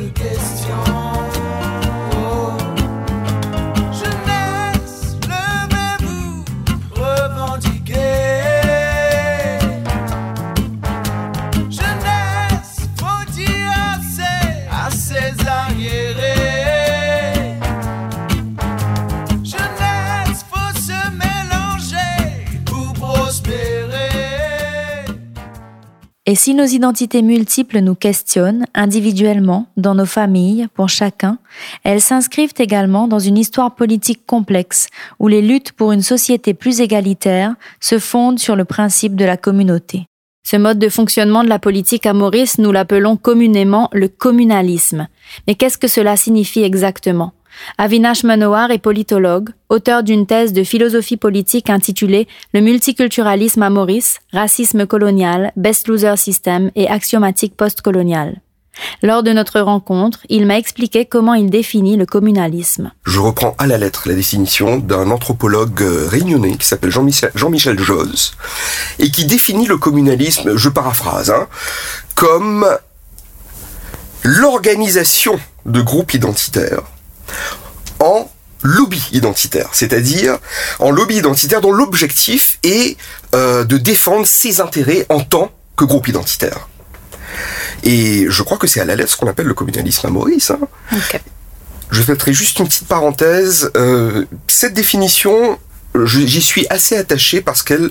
Et 26.34 26.36
si 26.36 26.56
nos 26.56 26.65
identités 26.65 27.22
multiples 27.22 27.78
nous 27.82 27.93
questionnent 27.93 28.65
individuellement, 28.74 29.67
dans 29.78 29.93
nos 29.93 30.08
familles, 30.08 30.65
pour 30.74 30.89
chacun, 30.89 31.38
elles 31.84 32.02
s'inscrivent 32.02 32.56
également 32.58 33.08
dans 33.08 33.19
une 33.19 33.38
histoire 33.38 33.76
politique 33.76 34.26
complexe 34.26 34.88
où 35.19 35.28
les 35.28 35.43
luttes 35.43 35.74
pour 35.74 35.91
une 35.91 36.02
société 36.02 36.56
plus 36.56 36.82
égalitaire 36.82 37.54
se 37.80 38.00
fondent 38.00 38.39
sur 38.39 38.56
le 38.56 38.65
principe 38.65 39.15
de 39.15 39.26
la 39.26 39.38
communauté. 39.38 40.08
Ce 40.43 40.58
mode 40.58 40.80
de 40.80 40.89
fonctionnement 40.89 41.43
de 41.43 41.50
la 41.50 41.60
politique 41.60 42.08
à 42.08 42.13
Maurice, 42.13 42.58
nous 42.58 42.72
l'appelons 42.72 43.15
communément 43.15 43.91
le 43.93 44.08
communalisme. 44.08 45.08
Mais 45.46 45.54
qu'est-ce 45.54 45.78
que 45.78 45.88
cela 45.88 46.17
signifie 46.17 46.63
exactement? 46.63 47.34
Avinash 47.78 48.24
Manohar 48.24 48.72
est 48.72 48.78
politologue, 48.78 49.50
auteur 49.70 50.04
d'une 50.04 50.26
thèse 50.26 50.54
de 50.54 50.63
philosophie 50.63 51.18
politique 51.18 51.70
intitulée 51.70 52.28
Le 52.54 52.62
multiculturalisme 52.62 53.63
à 53.63 53.70
Maurice, 53.70 54.20
racisme 54.32 54.86
colonial, 54.86 55.52
best 55.56 55.88
loser 55.88 56.18
system 56.18 56.72
et 56.76 56.88
axiomatique 56.88 57.56
postcoloniale. 57.56 58.42
Lors 59.04 59.22
de 59.22 59.32
notre 59.32 59.60
rencontre, 59.60 60.20
il 60.30 60.46
m'a 60.48 60.58
expliqué 60.58 61.06
comment 61.06 61.36
il 61.36 61.50
définit 61.50 61.96
le 61.96 62.06
communalisme. 62.06 62.92
Je 63.06 63.20
reprends 63.20 63.56
à 63.60 63.68
la 63.68 63.78
lettre 63.78 64.08
la 64.08 64.16
définition 64.16 64.78
d'un 64.78 65.12
anthropologue 65.12 65.82
euh, 65.82 66.08
réunionnais 66.08 66.58
qui 66.58 66.66
s'appelle 66.66 66.89
Jean-Michel, 66.89 67.32
Jean 67.36 67.52
Josse 67.78 68.34
et 69.00 69.12
qui 69.12 69.26
définit 69.26 69.68
le 69.68 69.78
communalisme, 69.78 70.58
je 70.58 70.70
paraphrase, 70.70 71.30
hein, 71.30 71.48
comme 72.16 72.66
l'organisation 74.24 75.39
de 75.66 75.82
groupes 75.82 76.13
identitaires 76.13 76.84
en 78.00 78.30
lobby 78.63 79.04
identitaire, 79.12 79.69
c'est-à-dire 79.74 80.38
en 80.80 80.89
lobby 80.89 81.17
identitaire 81.17 81.62
dont 81.62 81.72
l'objectif 81.72 82.60
est 82.63 82.98
euh, 83.36 83.63
de 83.63 83.78
défendre 83.78 84.26
ses 84.26 84.62
intérêts 84.62 85.06
en 85.10 85.19
tant 85.19 85.52
que 85.76 85.86
groupe 85.86 86.08
identitaire. 86.08 86.69
Et 87.84 88.26
je 88.30 88.43
crois 88.43 88.58
que 88.58 88.67
c'est 88.67 88.80
à 88.80 88.86
la 88.86 88.96
lettre 88.96 89.12
ce 89.12 89.17
qu'on 89.17 89.28
appelle 89.28 89.48
le 89.48 89.54
communalisme 89.54 90.08
à 90.08 90.10
Maurice. 90.10 90.52
Hein. 90.52 90.60
Je 91.91 92.02
ferai 92.02 92.34
juste 92.34 92.60
une 92.60 92.67
petite 92.67 92.88
parenthèse. 92.88 93.72
Euh, 93.76 94.26
cette 94.48 94.74
définition, 94.74 95.60
j'y 96.06 96.41
suis 96.41 96.65
assez 96.69 96.96
attaché 96.96 97.41
parce 97.41 97.62
qu'elle 97.63 97.89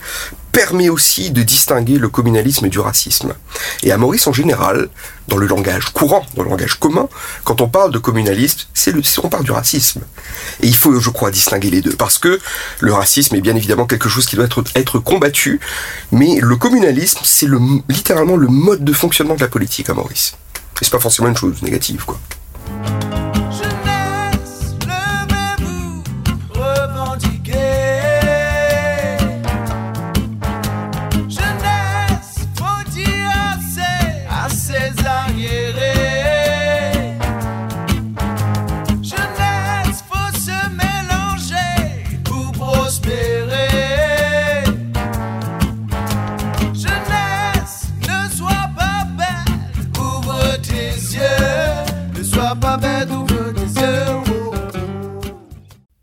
permet 0.52 0.90
aussi 0.90 1.30
de 1.30 1.42
distinguer 1.42 1.98
le 1.98 2.10
communalisme 2.10 2.68
du 2.68 2.78
racisme. 2.78 3.34
Et 3.82 3.90
à 3.90 3.96
Maurice 3.96 4.26
en 4.26 4.32
général, 4.34 4.88
dans 5.28 5.38
le 5.38 5.46
langage 5.46 5.86
courant, 5.86 6.24
dans 6.36 6.42
le 6.42 6.50
langage 6.50 6.74
commun, 6.78 7.08
quand 7.44 7.62
on 7.62 7.68
parle 7.68 7.90
de 7.90 7.98
communalisme, 7.98 8.60
c'est 8.74 8.92
on 9.22 9.28
parle 9.28 9.44
du 9.44 9.50
racisme. 9.50 10.02
Et 10.60 10.66
il 10.66 10.76
faut, 10.76 10.98
je 11.00 11.10
crois, 11.10 11.30
distinguer 11.30 11.70
les 11.70 11.80
deux, 11.80 11.96
parce 11.96 12.18
que 12.18 12.38
le 12.80 12.92
racisme 12.92 13.34
est 13.34 13.40
bien 13.40 13.56
évidemment 13.56 13.86
quelque 13.86 14.10
chose 14.10 14.26
qui 14.26 14.36
doit 14.36 14.44
être, 14.44 14.62
être 14.74 14.98
combattu, 14.98 15.58
mais 16.12 16.38
le 16.40 16.56
communalisme, 16.56 17.20
c'est 17.24 17.46
le, 17.46 17.58
littéralement 17.88 18.36
le 18.36 18.48
mode 18.48 18.84
de 18.84 18.92
fonctionnement 18.92 19.34
de 19.34 19.40
la 19.40 19.48
politique 19.48 19.88
à 19.88 19.94
Maurice. 19.94 20.34
Et 20.80 20.84
c'est 20.84 20.90
pas 20.90 21.00
forcément 21.00 21.28
une 21.28 21.36
chose 21.36 21.62
négative, 21.62 22.04
quoi. 22.04 22.18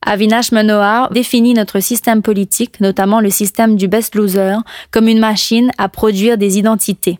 Avinash 0.09 0.51
Manohar 0.51 1.11
définit 1.11 1.53
notre 1.53 1.81
système 1.81 2.23
politique, 2.23 2.79
notamment 2.79 3.21
le 3.21 3.29
système 3.29 3.75
du 3.75 3.87
best 3.87 4.15
loser, 4.15 4.55
comme 4.89 5.07
une 5.07 5.19
machine 5.19 5.69
à 5.77 5.87
produire 5.87 6.39
des 6.39 6.57
identités. 6.57 7.19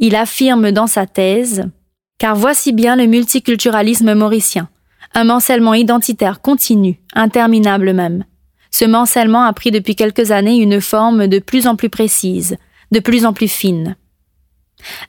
Il 0.00 0.16
affirme 0.16 0.72
dans 0.72 0.88
sa 0.88 1.06
thèse 1.06 1.70
Car 2.18 2.34
voici 2.34 2.72
bien 2.72 2.96
le 2.96 3.06
multiculturalisme 3.06 4.14
mauricien, 4.14 4.68
un 5.14 5.22
mancellement 5.22 5.72
identitaire 5.72 6.40
continu, 6.40 6.98
interminable 7.14 7.92
même. 7.92 8.24
Ce 8.72 8.84
mancellement 8.84 9.44
a 9.44 9.52
pris 9.52 9.70
depuis 9.70 9.94
quelques 9.94 10.32
années 10.32 10.56
une 10.56 10.80
forme 10.80 11.28
de 11.28 11.38
plus 11.38 11.68
en 11.68 11.76
plus 11.76 11.90
précise, 11.90 12.56
de 12.90 12.98
plus 12.98 13.24
en 13.24 13.32
plus 13.32 13.46
fine. 13.46 13.94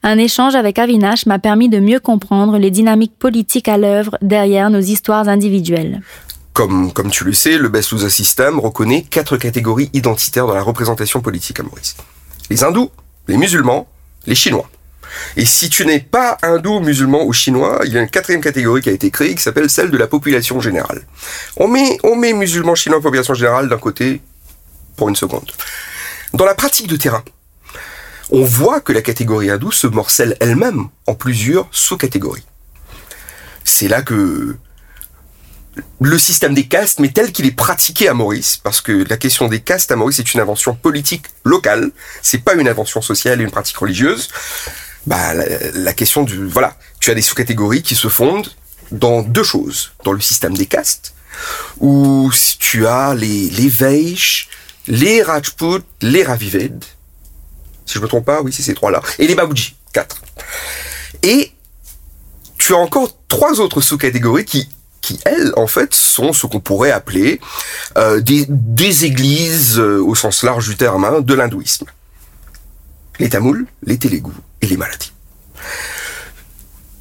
Un 0.03 0.19
échange 0.19 0.53
avec 0.53 0.77
Avinash 0.77 1.25
m'a 1.25 1.39
permis 1.39 1.67
de 1.67 1.79
mieux 1.79 1.99
comprendre 1.99 2.59
les 2.59 2.69
dynamiques 2.69 3.17
politiques 3.17 3.69
à 3.69 3.79
l'œuvre 3.79 4.19
derrière 4.21 4.69
nos 4.69 4.81
histoires 4.81 5.27
individuelles. 5.27 6.01
Comme, 6.53 6.91
comme 6.91 7.09
tu 7.09 7.23
le 7.23 7.33
sais, 7.33 7.57
le 7.57 7.69
Best 7.69 7.91
Loser 7.91 8.09
System 8.09 8.59
reconnaît 8.59 9.03
quatre 9.03 9.37
catégories 9.37 9.89
identitaires 9.93 10.47
dans 10.47 10.53
la 10.53 10.63
représentation 10.63 11.21
politique 11.21 11.59
à 11.59 11.63
Maurice. 11.63 11.95
Les 12.49 12.63
hindous, 12.63 12.91
les 13.27 13.37
musulmans, 13.37 13.87
les 14.25 14.35
chinois. 14.35 14.69
Et 15.37 15.45
si 15.45 15.69
tu 15.69 15.85
n'es 15.85 15.99
pas 15.99 16.37
hindou, 16.41 16.79
musulman 16.79 17.23
ou 17.25 17.33
chinois, 17.33 17.81
il 17.85 17.93
y 17.93 17.97
a 17.97 18.01
une 18.01 18.09
quatrième 18.09 18.41
catégorie 18.41 18.81
qui 18.81 18.89
a 18.89 18.93
été 18.93 19.11
créée 19.11 19.35
qui 19.35 19.41
s'appelle 19.41 19.69
celle 19.69 19.91
de 19.91 19.97
la 19.97 20.07
population 20.07 20.59
générale. 20.59 21.05
On 21.57 21.67
met, 21.67 21.97
on 22.03 22.15
met 22.15 22.33
musulman, 22.33 22.75
chinois, 22.75 23.01
population 23.01 23.33
générale 23.33 23.69
d'un 23.69 23.77
côté 23.77 24.21
pour 24.95 25.09
une 25.09 25.15
seconde. 25.15 25.49
Dans 26.33 26.45
la 26.45 26.55
pratique 26.55 26.87
de 26.87 26.95
terrain, 26.95 27.23
on 28.29 28.43
voit 28.43 28.79
que 28.79 28.93
la 28.93 29.01
catégorie 29.01 29.49
hindoue 29.49 29.71
se 29.71 29.87
morcelle 29.87 30.37
elle-même 30.39 30.87
en 31.07 31.15
plusieurs 31.15 31.67
sous-catégories. 31.71 32.45
C'est 33.63 33.87
là 33.87 34.01
que 34.01 34.55
le 36.01 36.19
système 36.19 36.53
des 36.53 36.67
castes, 36.67 36.99
mais 36.99 37.09
tel 37.09 37.31
qu'il 37.31 37.45
est 37.45 37.55
pratiqué 37.55 38.07
à 38.07 38.13
Maurice, 38.13 38.57
parce 38.57 38.81
que 38.81 39.05
la 39.09 39.17
question 39.17 39.47
des 39.47 39.61
castes 39.61 39.91
à 39.91 39.95
Maurice 39.95 40.19
est 40.19 40.33
une 40.33 40.39
invention 40.39 40.75
politique 40.75 41.25
locale, 41.45 41.91
c'est 42.21 42.39
pas 42.39 42.55
une 42.55 42.67
invention 42.67 43.01
sociale 43.01 43.41
et 43.41 43.43
une 43.43 43.51
pratique 43.51 43.77
religieuse. 43.77 44.29
Bah, 45.07 45.33
la, 45.33 45.93
question 45.93 46.23
du, 46.23 46.45
voilà, 46.45 46.75
tu 46.99 47.09
as 47.09 47.15
des 47.15 47.21
sous-catégories 47.21 47.81
qui 47.81 47.95
se 47.95 48.07
fondent 48.07 48.49
dans 48.91 49.21
deux 49.21 49.43
choses, 49.43 49.93
dans 50.03 50.11
le 50.11 50.19
système 50.19 50.55
des 50.55 50.65
castes, 50.65 51.13
où 51.79 52.31
tu 52.59 52.85
as 52.85 53.15
les, 53.15 53.49
les 53.49 53.69
Vaish, 53.69 54.49
les 54.87 55.23
Rajput, 55.23 55.81
les 56.01 56.23
Ravived, 56.23 56.83
si 57.85 57.93
je 57.97 57.99
me 57.99 58.07
trompe 58.07 58.25
pas, 58.25 58.41
oui, 58.41 58.51
c'est 58.53 58.61
ces 58.61 58.73
trois-là, 58.73 59.01
et 59.19 59.27
les 59.27 59.35
Babuji, 59.35 59.75
quatre. 59.93 60.21
Et 61.23 61.51
tu 62.57 62.73
as 62.73 62.77
encore 62.77 63.17
trois 63.27 63.59
autres 63.59 63.81
sous-catégories 63.81 64.45
qui 64.45 64.69
elles 65.25 65.53
en 65.55 65.67
fait 65.67 65.93
sont 65.93 66.33
ce 66.33 66.47
qu'on 66.47 66.59
pourrait 66.59 66.91
appeler 66.91 67.39
euh, 67.97 68.21
des, 68.21 69.05
églises 69.05 69.79
euh, 69.79 70.01
au 70.03 70.15
sens 70.15 70.43
large 70.43 70.67
du 70.69 70.75
terme 70.75 71.05
hein, 71.05 71.21
de 71.21 71.33
l'hindouisme. 71.33 71.85
Les 73.19 73.29
Tamouls, 73.29 73.65
les 73.83 73.97
Télégous 73.97 74.33
et 74.61 74.67
les 74.67 74.77
Maladies. 74.77 75.13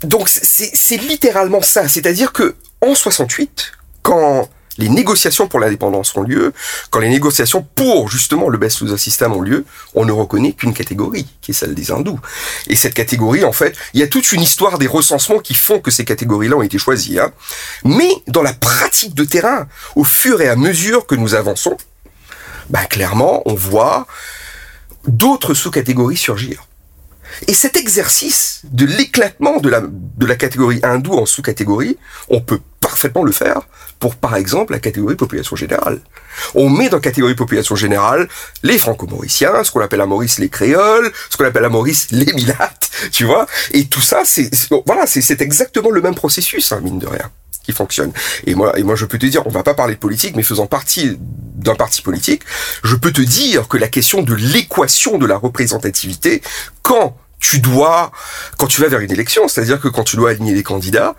Donc 0.05 0.29
c'est 0.29 0.96
littéralement 0.96 1.62
ça, 1.62 1.88
c'est-à-dire 1.88 2.33
que 2.33 2.55
en 2.81 2.94
68, 2.94 3.73
quand 4.03 4.49
les 4.81 4.88
négociations 4.88 5.47
pour 5.47 5.61
l'indépendance 5.61 6.16
ont 6.16 6.23
lieu, 6.23 6.53
quand 6.90 6.99
les 6.99 7.09
négociations 7.09 7.66
pour 7.75 8.09
justement 8.09 8.49
le 8.49 8.59
best 8.59 8.81
loser 8.81 8.97
system 8.97 9.33
ont 9.33 9.43
lieu, 9.43 9.64
on 9.95 10.05
ne 10.05 10.12
reconnaît 10.12 10.53
qu'une 10.53 10.75
catégorie, 10.75 11.29
qui 11.43 11.51
est 11.51 11.55
celle 11.55 11.75
des 11.75 11.93
hindous. 11.93 12.19
Et 12.66 12.77
cette 12.77 12.95
catégorie, 12.95 13.45
en 13.45 13.53
fait, 13.53 13.77
il 13.95 14.01
y 14.01 14.03
a 14.03 14.09
toute 14.09 14.33
une 14.33 14.40
histoire 14.40 14.79
des 14.79 14.87
recensements 14.87 15.38
qui 15.38 15.55
font 15.55 15.81
que 15.81 15.90
ces 15.90 16.05
catégories-là 16.05 16.57
ont 16.57 16.62
été 16.62 16.79
choisies. 16.79 17.21
Hein. 17.21 17.31
Mais 17.85 18.11
dans 18.27 18.43
la 18.43 18.55
pratique 18.55 19.14
de 19.14 19.25
terrain, 19.25 19.69
au 19.97 20.05
fur 20.05 20.40
et 20.40 20.49
à 20.49 20.57
mesure 20.57 21.07
que 21.07 21.14
nous 21.14 21.35
avançons, 21.35 21.77
bah, 22.71 22.85
clairement, 22.87 23.43
on 23.45 23.55
voit 23.55 24.07
d'autres 25.07 25.55
sous-catégories 25.55 26.16
surgir. 26.16 26.66
Et 27.47 27.55
cet 27.55 27.77
exercice 27.77 28.62
de 28.64 28.87
l'éclatement 28.87 29.59
de 29.59 29.69
la, 29.69 29.83
de 29.83 30.27
la 30.27 30.37
catégorie 30.37 30.81
hindoue 30.83 31.14
en 31.14 31.27
sous-catégorie, 31.27 31.97
on 32.29 32.40
peut 32.40 32.61
parfaitement 32.90 33.22
le 33.22 33.31
faire 33.31 33.61
pour, 34.00 34.16
par 34.16 34.35
exemple, 34.35 34.72
la 34.72 34.81
catégorie 34.81 35.14
population 35.14 35.55
générale. 35.55 36.00
On 36.55 36.68
met 36.68 36.88
dans 36.88 36.98
catégorie 36.98 37.37
population 37.37 37.76
générale 37.76 38.29
les 38.64 38.79
franco-mauriciens, 38.79 39.62
ce 39.62 39.70
qu'on 39.70 39.81
appelle 39.81 40.00
à 40.00 40.07
Maurice 40.07 40.40
les 40.40 40.48
créoles, 40.48 41.12
ce 41.31 41.37
qu'on 41.37 41.44
appelle 41.44 41.64
à 41.64 41.68
Maurice 41.68 42.09
les 42.11 42.33
milates, 42.33 42.90
tu 43.12 43.24
vois. 43.24 43.46
Et 43.72 43.87
tout 43.87 44.00
ça, 44.00 44.22
c'est, 44.24 44.50
voilà, 44.87 45.07
c'est 45.07 45.40
exactement 45.40 45.90
le 45.90 46.00
même 46.03 46.16
processus, 46.16 46.72
hein, 46.72 46.81
mine 46.83 46.98
de 46.98 47.07
rien 47.07 47.31
qui 47.62 47.72
fonctionne. 47.72 48.11
Et 48.46 48.55
moi, 48.55 48.76
et 48.79 48.83
moi, 48.83 48.96
je 48.96 49.05
peux 49.05 49.18
te 49.18 49.26
dire, 49.26 49.46
on 49.46 49.50
va 49.50 49.62
pas 49.62 49.74
parler 49.74 49.94
de 49.94 50.00
politique, 50.00 50.35
mais 50.35 50.42
faisant 50.42 50.66
partie 50.66 51.18
d'un 51.20 51.74
parti 51.74 52.00
politique, 52.00 52.42
je 52.83 52.96
peux 52.96 53.12
te 53.12 53.20
dire 53.20 53.68
que 53.68 53.76
la 53.76 53.88
question 53.88 54.22
de 54.22 54.35
l'équation 54.35 55.18
de 55.18 55.26
la 55.26 55.37
représentativité, 55.37 56.42
quand 56.83 57.16
tu 57.38 57.61
dois, 57.61 58.12
quand 58.59 58.66
tu 58.66 58.81
vas 58.81 58.88
vers 58.88 59.00
une 59.00 59.12
élection, 59.12 59.46
c'est-à-dire 59.46 59.79
que 59.79 59.88
quand 59.88 60.05
tu 60.05 60.16
dois 60.16 60.31
aligner 60.31 60.55
des 60.55 60.62
candidats, 60.62 61.14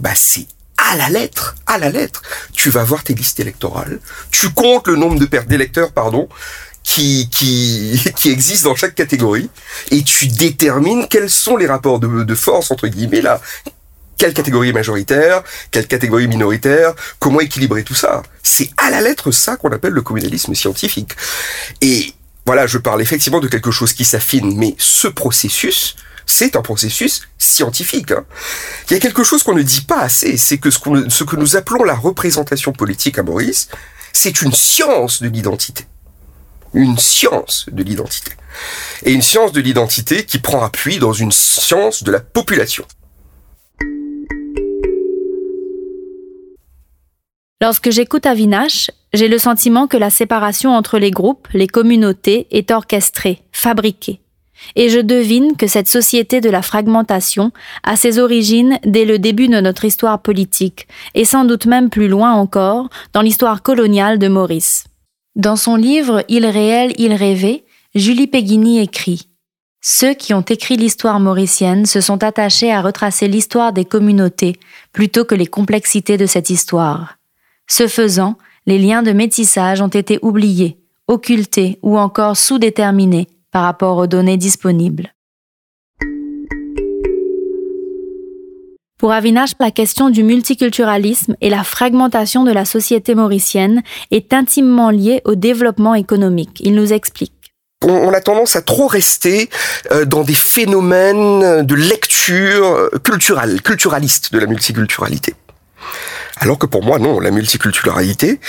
bah 0.00 0.14
c'est 0.14 0.46
à 0.90 0.96
la 0.96 1.08
lettre, 1.08 1.54
à 1.66 1.78
la 1.78 1.90
lettre. 1.90 2.22
Tu 2.54 2.70
vas 2.70 2.84
voir 2.84 3.04
tes 3.04 3.14
listes 3.14 3.40
électorales, 3.40 3.98
tu 4.30 4.50
comptes 4.50 4.88
le 4.88 4.96
nombre 4.96 5.18
de 5.18 5.26
d'électeurs, 5.46 5.92
pardon, 5.92 6.28
qui, 6.82 7.28
qui, 7.30 8.00
qui 8.16 8.30
existent 8.30 8.70
dans 8.70 8.76
chaque 8.76 8.94
catégorie, 8.94 9.48
et 9.90 10.02
tu 10.02 10.28
détermines 10.28 11.06
quels 11.08 11.30
sont 11.30 11.56
les 11.56 11.66
rapports 11.66 12.00
de, 12.00 12.24
de 12.24 12.34
force, 12.34 12.70
entre 12.70 12.88
guillemets, 12.88 13.22
là. 13.22 13.40
Quelle 14.18 14.34
catégorie 14.34 14.72
majoritaire, 14.72 15.42
quelle 15.72 15.88
catégorie 15.88 16.28
minoritaire, 16.28 16.94
comment 17.18 17.40
équilibrer 17.40 17.82
tout 17.82 17.94
ça. 17.94 18.22
C'est 18.42 18.70
à 18.76 18.88
la 18.90 19.00
lettre 19.00 19.32
ça 19.32 19.56
qu'on 19.56 19.72
appelle 19.72 19.92
le 19.92 20.02
communalisme 20.02 20.54
scientifique. 20.54 21.16
Et 21.80 22.12
voilà, 22.46 22.68
je 22.68 22.78
parle 22.78 23.02
effectivement 23.02 23.40
de 23.40 23.48
quelque 23.48 23.72
chose 23.72 23.92
qui 23.94 24.04
s'affine, 24.04 24.56
mais 24.56 24.76
ce 24.78 25.08
processus, 25.08 25.96
c'est 26.26 26.56
un 26.56 26.62
processus 26.62 27.22
scientifique. 27.38 28.12
Hein. 28.12 28.24
Il 28.88 28.94
y 28.94 28.96
a 28.96 29.00
quelque 29.00 29.24
chose 29.24 29.42
qu'on 29.42 29.54
ne 29.54 29.62
dit 29.62 29.82
pas 29.82 30.00
assez, 30.00 30.36
c'est 30.36 30.58
que 30.58 30.70
ce, 30.70 30.78
ce 31.08 31.24
que 31.24 31.36
nous 31.36 31.56
appelons 31.56 31.84
la 31.84 31.94
représentation 31.94 32.72
politique 32.72 33.18
à 33.18 33.22
Maurice, 33.22 33.68
c'est 34.12 34.42
une 34.42 34.52
science 34.52 35.22
de 35.22 35.28
l'identité. 35.28 35.86
Une 36.74 36.98
science 36.98 37.66
de 37.70 37.82
l'identité. 37.82 38.32
Et 39.04 39.12
une 39.12 39.22
science 39.22 39.52
de 39.52 39.60
l'identité 39.60 40.24
qui 40.24 40.38
prend 40.38 40.62
appui 40.62 40.98
dans 40.98 41.12
une 41.12 41.32
science 41.32 42.02
de 42.02 42.10
la 42.10 42.20
population. 42.20 42.86
Lorsque 47.62 47.90
j'écoute 47.90 48.26
Avinash, 48.26 48.90
j'ai 49.12 49.28
le 49.28 49.38
sentiment 49.38 49.86
que 49.86 49.96
la 49.96 50.10
séparation 50.10 50.74
entre 50.74 50.98
les 50.98 51.12
groupes, 51.12 51.46
les 51.52 51.68
communautés 51.68 52.48
est 52.50 52.72
orchestrée, 52.72 53.42
fabriquée. 53.52 54.20
Et 54.76 54.88
je 54.88 54.98
devine 54.98 55.56
que 55.56 55.66
cette 55.66 55.88
société 55.88 56.40
de 56.40 56.50
la 56.50 56.62
fragmentation 56.62 57.52
a 57.82 57.96
ses 57.96 58.18
origines 58.18 58.78
dès 58.84 59.04
le 59.04 59.18
début 59.18 59.48
de 59.48 59.60
notre 59.60 59.84
histoire 59.84 60.22
politique, 60.22 60.86
et 61.14 61.24
sans 61.24 61.44
doute 61.44 61.66
même 61.66 61.90
plus 61.90 62.08
loin 62.08 62.32
encore, 62.32 62.88
dans 63.12 63.22
l'histoire 63.22 63.62
coloniale 63.62 64.18
de 64.18 64.28
Maurice. 64.28 64.84
Dans 65.34 65.56
son 65.56 65.76
livre 65.76 66.24
Il 66.28 66.46
réel, 66.46 66.92
il 66.98 67.14
rêvé, 67.14 67.64
Julie 67.94 68.26
Peguini 68.26 68.80
écrit 68.80 69.28
Ceux 69.80 70.14
qui 70.14 70.34
ont 70.34 70.42
écrit 70.42 70.76
l'histoire 70.76 71.20
mauricienne 71.20 71.86
se 71.86 72.00
sont 72.00 72.22
attachés 72.22 72.72
à 72.72 72.82
retracer 72.82 73.28
l'histoire 73.28 73.72
des 73.72 73.84
communautés 73.84 74.58
plutôt 74.92 75.24
que 75.24 75.34
les 75.34 75.46
complexités 75.46 76.16
de 76.16 76.26
cette 76.26 76.50
histoire. 76.50 77.18
Ce 77.66 77.88
faisant, 77.88 78.36
les 78.66 78.78
liens 78.78 79.02
de 79.02 79.12
métissage 79.12 79.80
ont 79.80 79.88
été 79.88 80.18
oubliés, 80.22 80.78
occultés 81.08 81.78
ou 81.82 81.98
encore 81.98 82.36
sous-déterminés 82.36 83.26
par 83.52 83.62
rapport 83.64 83.98
aux 83.98 84.06
données 84.06 84.36
disponibles. 84.36 85.12
Pour 88.98 89.12
Avinash, 89.12 89.50
la 89.58 89.72
question 89.72 90.10
du 90.10 90.22
multiculturalisme 90.22 91.34
et 91.40 91.50
la 91.50 91.64
fragmentation 91.64 92.44
de 92.44 92.52
la 92.52 92.64
société 92.64 93.16
mauricienne 93.16 93.82
est 94.12 94.32
intimement 94.32 94.90
liée 94.90 95.22
au 95.24 95.34
développement 95.34 95.94
économique. 95.94 96.60
Il 96.60 96.74
nous 96.74 96.92
explique 96.92 97.32
on 97.84 98.12
a 98.12 98.20
tendance 98.20 98.54
à 98.54 98.62
trop 98.62 98.86
rester 98.86 99.50
euh, 99.90 100.04
dans 100.04 100.22
des 100.22 100.34
phénomènes 100.34 101.66
de 101.66 101.74
lecture 101.74 102.90
culturelle, 103.02 103.60
culturaliste 103.60 104.32
de 104.32 104.38
la 104.38 104.46
multiculturalité. 104.46 105.34
Alors 106.36 106.58
que 106.58 106.66
pour 106.66 106.82
moi, 106.82 106.98
non, 106.98 107.20
la 107.20 107.30
multiculturalité, 107.30 108.40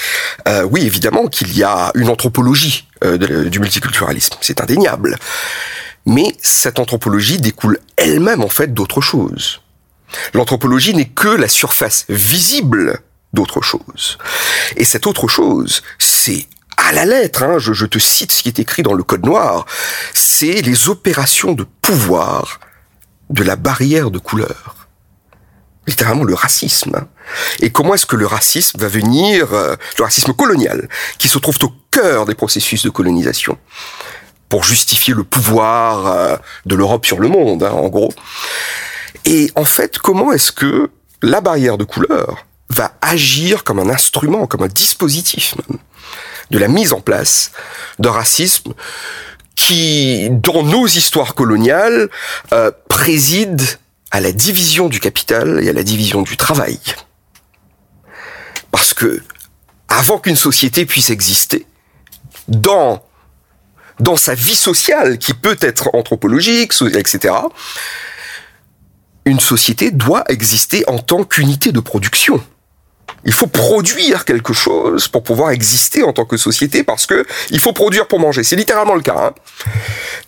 euh, 0.47 0.63
oui, 0.63 0.85
évidemment 0.85 1.27
qu'il 1.27 1.55
y 1.57 1.63
a 1.63 1.91
une 1.95 2.09
anthropologie 2.09 2.87
euh, 3.03 3.49
du 3.49 3.59
multiculturalisme, 3.59 4.35
c'est 4.41 4.61
indéniable. 4.61 5.17
Mais 6.05 6.35
cette 6.41 6.79
anthropologie 6.79 7.39
découle 7.39 7.79
elle-même 7.97 8.43
en 8.43 8.49
fait 8.49 8.73
d'autre 8.73 9.01
chose. 9.01 9.61
L'anthropologie 10.33 10.93
n'est 10.93 11.09
que 11.09 11.29
la 11.29 11.47
surface 11.47 12.05
visible 12.09 12.99
d'autre 13.33 13.61
chose. 13.61 14.17
Et 14.75 14.83
cette 14.83 15.07
autre 15.07 15.27
chose, 15.27 15.81
c'est 15.97 16.47
à 16.77 16.91
la 16.91 17.05
lettre, 17.05 17.43
hein, 17.43 17.57
je, 17.57 17.73
je 17.73 17.85
te 17.85 17.99
cite 17.99 18.31
ce 18.31 18.43
qui 18.43 18.49
est 18.49 18.59
écrit 18.59 18.83
dans 18.83 18.93
le 18.93 19.03
Code 19.03 19.25
noir, 19.25 19.65
c'est 20.13 20.61
les 20.61 20.89
opérations 20.89 21.53
de 21.53 21.65
pouvoir 21.81 22.59
de 23.29 23.43
la 23.43 23.55
barrière 23.55 24.11
de 24.11 24.19
couleur 24.19 24.83
littéralement 25.87 26.23
le 26.23 26.33
racisme. 26.33 27.05
Et 27.59 27.71
comment 27.71 27.93
est-ce 27.93 28.05
que 28.05 28.15
le 28.15 28.27
racisme 28.27 28.79
va 28.79 28.87
venir, 28.87 29.53
euh, 29.53 29.75
le 29.97 30.03
racisme 30.03 30.33
colonial, 30.33 30.87
qui 31.17 31.27
se 31.27 31.37
trouve 31.37 31.57
au 31.63 31.71
cœur 31.91 32.25
des 32.25 32.35
processus 32.35 32.83
de 32.83 32.89
colonisation, 32.89 33.57
pour 34.49 34.63
justifier 34.63 35.13
le 35.13 35.23
pouvoir 35.23 36.07
euh, 36.07 36.35
de 36.65 36.75
l'Europe 36.75 37.05
sur 37.05 37.19
le 37.19 37.27
monde, 37.27 37.63
hein, 37.63 37.71
en 37.71 37.87
gros. 37.89 38.13
Et 39.25 39.51
en 39.55 39.65
fait, 39.65 39.97
comment 39.97 40.31
est-ce 40.31 40.51
que 40.51 40.91
la 41.21 41.41
barrière 41.41 41.77
de 41.77 41.83
couleur 41.83 42.45
va 42.69 42.93
agir 43.01 43.63
comme 43.63 43.79
un 43.79 43.89
instrument, 43.89 44.47
comme 44.47 44.63
un 44.63 44.67
dispositif 44.67 45.55
de 46.51 46.57
la 46.57 46.67
mise 46.67 46.93
en 46.93 47.01
place 47.01 47.51
d'un 47.99 48.11
racisme 48.11 48.73
qui, 49.55 50.29
dans 50.31 50.63
nos 50.63 50.87
histoires 50.87 51.35
coloniales, 51.35 52.09
euh, 52.51 52.71
préside 52.89 53.61
à 54.11 54.21
la 54.21 54.31
division 54.31 54.89
du 54.89 54.99
capital 54.99 55.63
et 55.63 55.69
à 55.69 55.73
la 55.73 55.83
division 55.83 56.21
du 56.21 56.37
travail. 56.37 56.79
Parce 58.73 58.95
que, 58.95 59.21
avant 59.87 60.17
qu'une 60.17 60.35
société 60.35 60.87
puisse 60.87 61.11
exister, 61.11 61.67
dans, 62.47 63.03
dans 63.99 64.15
sa 64.15 64.33
vie 64.33 64.55
sociale, 64.55 65.19
qui 65.19 65.35
peut 65.35 65.57
être 65.61 65.91
anthropologique, 65.93 66.73
etc., 66.95 67.35
une 69.25 69.39
société 69.39 69.91
doit 69.91 70.23
exister 70.27 70.83
en 70.87 70.97
tant 70.97 71.23
qu'unité 71.23 71.71
de 71.71 71.79
production. 71.79 72.43
Il 73.25 73.31
faut 73.31 73.45
produire 73.45 74.25
quelque 74.25 74.53
chose 74.53 75.07
pour 75.07 75.21
pouvoir 75.21 75.51
exister 75.51 76.01
en 76.01 76.11
tant 76.11 76.25
que 76.25 76.35
société 76.35 76.83
parce 76.83 77.05
que 77.05 77.27
il 77.51 77.59
faut 77.59 77.73
produire 77.73 78.07
pour 78.07 78.19
manger. 78.19 78.43
C'est 78.43 78.55
littéralement 78.55 78.95
le 78.95 79.01
cas. 79.01 79.15
Hein. 79.17 79.33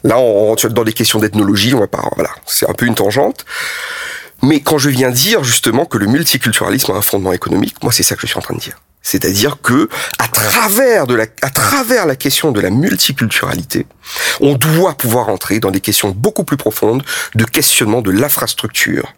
Là, 0.03 0.19
on 0.19 0.49
rentre 0.49 0.69
dans 0.69 0.83
des 0.83 0.93
questions 0.93 1.17
d'ethnologie. 1.17 1.73
On 1.73 1.79
va 1.79 1.87
pas. 1.87 2.07
Voilà, 2.15 2.29
c'est 2.45 2.69
un 2.69 2.73
peu 2.73 2.85
une 2.85 2.95
tangente. 2.95 3.43
Mais 4.41 4.59
quand 4.59 4.77
je 4.77 4.89
viens 4.89 5.11
dire 5.11 5.43
justement 5.43 5.85
que 5.85 5.97
le 5.97 6.07
multiculturalisme 6.07 6.91
a 6.91 6.95
un 6.95 7.01
fondement 7.01 7.33
économique, 7.33 7.81
moi 7.83 7.91
c'est 7.91 8.03
ça 8.03 8.15
que 8.15 8.21
je 8.21 8.27
suis 8.27 8.37
en 8.37 8.41
train 8.41 8.55
de 8.55 8.59
dire. 8.59 8.81
C'est-à-dire 9.01 9.61
que 9.61 9.87
à 10.17 10.27
travers 10.27 11.05
de 11.05 11.13
la, 11.13 11.25
à 11.43 11.51
travers 11.51 12.07
la 12.07 12.15
question 12.15 12.51
de 12.51 12.59
la 12.59 12.71
multiculturalité, 12.71 13.85
on 14.41 14.55
doit 14.55 14.95
pouvoir 14.95 15.29
entrer 15.29 15.59
dans 15.59 15.69
des 15.69 15.79
questions 15.79 16.09
beaucoup 16.09 16.43
plus 16.43 16.57
profondes 16.57 17.03
de 17.35 17.45
questionnement 17.45 18.01
de 18.01 18.09
l'infrastructure 18.09 19.13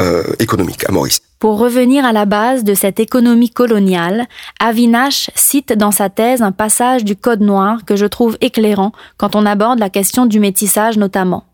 euh, 0.00 0.22
économique 0.38 0.88
à 0.88 0.92
Maurice. 0.92 1.20
Pour 1.38 1.58
revenir 1.58 2.06
à 2.06 2.12
la 2.12 2.24
base 2.24 2.64
de 2.64 2.72
cette 2.72 3.00
économie 3.00 3.50
coloniale, 3.50 4.26
Avinash 4.58 5.30
cite 5.34 5.74
dans 5.74 5.90
sa 5.90 6.08
thèse 6.08 6.40
un 6.40 6.52
passage 6.52 7.04
du 7.04 7.14
Code 7.14 7.42
noir 7.42 7.84
que 7.84 7.96
je 7.96 8.06
trouve 8.06 8.38
éclairant 8.40 8.92
quand 9.18 9.36
on 9.36 9.44
aborde 9.44 9.78
la 9.78 9.90
question 9.90 10.24
du 10.24 10.40
métissage 10.40 10.96
notamment. 10.96 11.44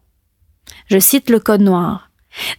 Je 0.87 1.01
cite 1.01 1.29
le 1.29 1.41
Code 1.41 1.63
noir. 1.63 2.08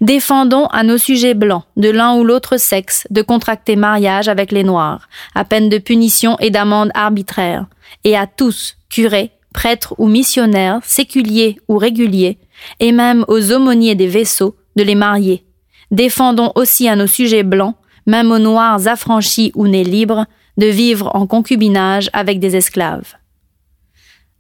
Défendons 0.02 0.66
à 0.68 0.84
nos 0.84 0.98
sujets 0.98 1.34
blancs, 1.34 1.64
de 1.78 1.90
l'un 1.90 2.16
ou 2.16 2.24
l'autre 2.24 2.58
sexe, 2.58 3.08
de 3.10 3.22
contracter 3.22 3.76
mariage 3.76 4.28
avec 4.28 4.52
les 4.52 4.64
noirs, 4.64 5.10
à 5.36 5.46
peine 5.46 5.70
de 5.70 5.78
punition 5.78 6.38
et 6.40 6.50
d'amende 6.50 6.92
arbitraire, 6.94 7.66
et 8.04 8.18
à 8.18 8.28
tous, 8.28 8.78
curés, 8.90 9.32
prêtres 9.54 9.96
ou 9.98 10.08
missionnaires, 10.08 10.80
séculiers 10.84 11.60
ou 11.68 11.78
réguliers, 11.78 12.40
et 12.80 12.92
même 12.92 13.26
aux 13.28 13.52
aumôniers 13.52 13.96
des 13.96 14.08
vaisseaux, 14.08 14.56
de 14.76 14.84
les 14.84 14.96
marier, 14.96 15.46
défendons 15.92 16.52
aussi 16.56 16.88
à 16.88 16.96
nos 16.96 17.08
sujets 17.08 17.44
blancs, 17.44 17.76
même 18.06 18.32
aux 18.32 18.40
noirs 18.40 18.88
affranchis 18.88 19.52
ou 19.56 19.68
nés 19.68 19.84
libres, 19.84 20.26
de 20.58 20.68
vivre 20.68 21.12
en 21.16 21.28
concubinage 21.28 22.10
avec 22.14 22.40
des 22.40 22.56
esclaves. 22.56 23.16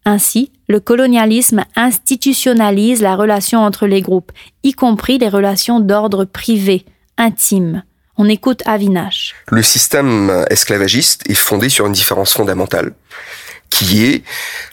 Ainsi, 0.06 0.52
le 0.68 0.80
colonialisme 0.80 1.66
institutionnalise 1.76 3.02
la 3.02 3.16
relation 3.16 3.60
entre 3.60 3.86
les 3.86 4.02
groupes, 4.02 4.32
y 4.64 4.74
compris 4.74 5.18
les 5.18 5.30
relations 5.30 5.80
d'ordre 5.80 6.26
privé, 6.26 6.86
intime. 7.18 7.84
On 8.18 8.28
écoute 8.28 8.64
Avinash. 8.66 9.36
Le 9.48 9.64
système 9.64 10.46
esclavagiste 10.50 11.30
est 11.30 11.36
fondé 11.36 11.70
sur 11.70 11.86
une 11.86 11.94
différence 11.94 12.34
fondamentale, 12.34 12.94
qui 13.70 14.06
est 14.06 14.24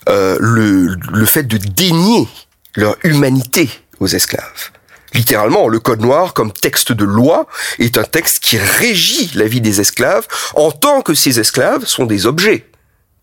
euh, 0.08 0.36
le, 0.40 0.96
le 1.12 1.26
fait 1.26 1.44
de 1.44 1.58
dénier 1.58 2.28
leur 2.74 2.96
humanité 3.04 3.68
aux 4.00 4.08
esclaves. 4.08 4.70
Littéralement, 5.14 5.68
le 5.68 5.78
Code 5.78 6.00
noir, 6.00 6.34
comme 6.34 6.52
texte 6.52 6.92
de 6.92 7.04
loi, 7.04 7.46
est 7.78 7.96
un 7.96 8.04
texte 8.04 8.42
qui 8.42 8.58
régit 8.58 9.30
la 9.34 9.46
vie 9.46 9.60
des 9.60 9.80
esclaves 9.80 10.26
en 10.54 10.72
tant 10.72 11.00
que 11.00 11.14
ces 11.14 11.40
esclaves 11.40 11.86
sont 11.86 12.04
des 12.04 12.26
objets, 12.26 12.66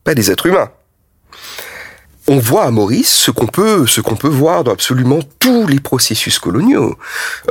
pas 0.03 0.15
des 0.15 0.31
êtres 0.31 0.47
humains. 0.47 0.71
On 2.27 2.39
voit 2.39 2.63
à 2.63 2.71
Maurice 2.71 3.13
ce 3.13 3.31
qu'on 3.31 3.47
peut, 3.47 3.85
ce 3.85 3.99
qu'on 3.99 4.15
peut 4.15 4.29
voir 4.29 4.63
dans 4.63 4.71
absolument 4.71 5.19
tous 5.39 5.67
les 5.67 5.81
processus 5.81 6.39
coloniaux. 6.39 6.97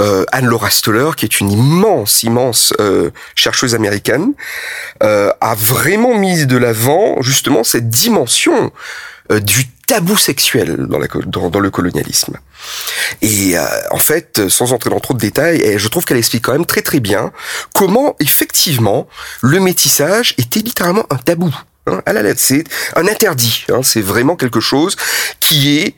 Euh, 0.01 0.25
Anne-Laura 0.33 0.71
Stoller, 0.71 1.11
qui 1.15 1.27
est 1.27 1.41
une 1.41 1.53
immense, 1.53 2.23
immense 2.23 2.73
euh, 2.81 3.11
chercheuse 3.35 3.75
américaine, 3.75 4.33
euh, 5.03 5.31
a 5.43 5.55
vraiment 5.55 6.17
mis 6.17 6.47
de 6.47 6.57
l'avant 6.57 7.21
justement 7.21 7.65
cette 7.65 7.91
dimension 7.91 8.73
euh, 9.31 9.41
du 9.41 9.69
tabou 9.87 10.17
sexuel 10.17 10.87
dans, 10.89 10.99
la, 10.99 11.07
dans, 11.27 11.61
le 11.61 11.71
colonialisme. 11.71 12.39
Et 13.21 13.59
euh, 13.59 13.65
en 13.91 13.99
fait, 13.99 14.49
sans 14.49 14.73
entrer 14.73 14.89
dans 14.89 15.01
trop 15.01 15.13
de 15.13 15.19
détails, 15.19 15.79
je 15.79 15.89
trouve 15.89 16.07
qu'elle 16.07 16.17
explique 16.17 16.45
quand 16.45 16.53
même 16.53 16.67
très 16.67 16.83
très 16.83 17.01
bien 17.01 17.31
comment 17.75 18.17
effectivement 18.21 19.07
le 19.43 19.61
métissage 19.61 20.35
était 20.39 20.61
littéralement 20.61 21.05
un 21.11 21.19
tabou. 21.19 21.55
Hein, 21.87 22.01
c'est 22.37 22.65
un 22.97 23.07
interdit. 23.07 23.65
Hein, 23.71 23.81
c'est 23.83 24.03
vraiment 24.03 24.37
quelque 24.37 24.61
chose 24.61 24.97
qui 25.41 25.79
est 25.79 25.95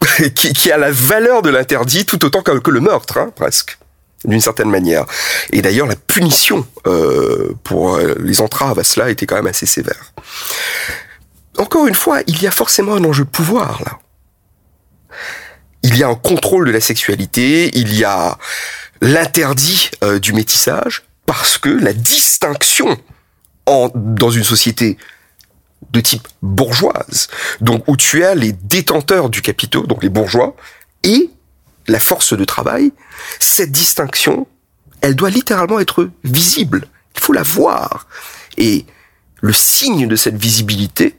qui, 0.34 0.70
a 0.70 0.78
la 0.78 0.90
valeur 0.90 1.42
de 1.42 1.50
l'interdit 1.50 2.06
tout 2.06 2.24
autant 2.24 2.42
que, 2.42 2.58
que 2.58 2.70
le 2.70 2.80
meurtre, 2.80 3.18
hein, 3.18 3.32
presque 3.34 3.78
d'une 4.24 4.40
certaine 4.40 4.70
manière. 4.70 5.06
Et 5.52 5.62
d'ailleurs, 5.62 5.86
la 5.86 5.96
punition 5.96 6.66
euh, 6.86 7.54
pour 7.62 7.96
euh, 7.96 8.14
les 8.18 8.40
entraves 8.40 8.78
à 8.78 8.84
cela 8.84 9.10
était 9.10 9.26
quand 9.26 9.36
même 9.36 9.46
assez 9.46 9.66
sévère 9.66 10.12
encore 11.58 11.86
une 11.86 11.94
fois, 11.94 12.20
il 12.26 12.40
y 12.40 12.46
a 12.46 12.50
forcément 12.50 12.94
un 12.94 13.04
enjeu 13.04 13.24
de 13.24 13.30
pouvoir 13.30 13.82
là. 13.84 13.98
Il 15.82 15.96
y 15.96 16.02
a 16.02 16.08
un 16.08 16.14
contrôle 16.14 16.66
de 16.66 16.72
la 16.72 16.80
sexualité, 16.80 17.70
il 17.76 17.94
y 17.94 18.04
a 18.04 18.38
l'interdit 19.00 19.90
euh, 20.02 20.18
du 20.18 20.32
métissage, 20.32 21.04
parce 21.26 21.58
que 21.58 21.68
la 21.68 21.92
distinction 21.92 22.96
dans 23.94 24.30
une 24.30 24.44
société 24.44 24.96
de 25.92 26.00
type 26.00 26.26
bourgeoise, 26.42 27.28
donc 27.60 27.84
où 27.86 27.96
tu 27.96 28.24
as 28.24 28.34
les 28.34 28.52
détenteurs 28.52 29.30
du 29.30 29.42
capitaux, 29.42 29.86
donc 29.86 30.02
les 30.02 30.08
bourgeois, 30.08 30.54
et 31.02 31.30
la 31.86 32.00
force 32.00 32.34
de 32.34 32.44
travail, 32.44 32.92
cette 33.38 33.72
distinction, 33.72 34.46
elle 35.00 35.14
doit 35.14 35.30
littéralement 35.30 35.80
être 35.80 36.10
visible. 36.24 36.88
Il 37.14 37.20
faut 37.20 37.32
la 37.32 37.42
voir. 37.42 38.06
Et 38.56 38.84
le 39.40 39.52
signe 39.52 40.06
de 40.06 40.16
cette 40.16 40.36
visibilité, 40.36 41.16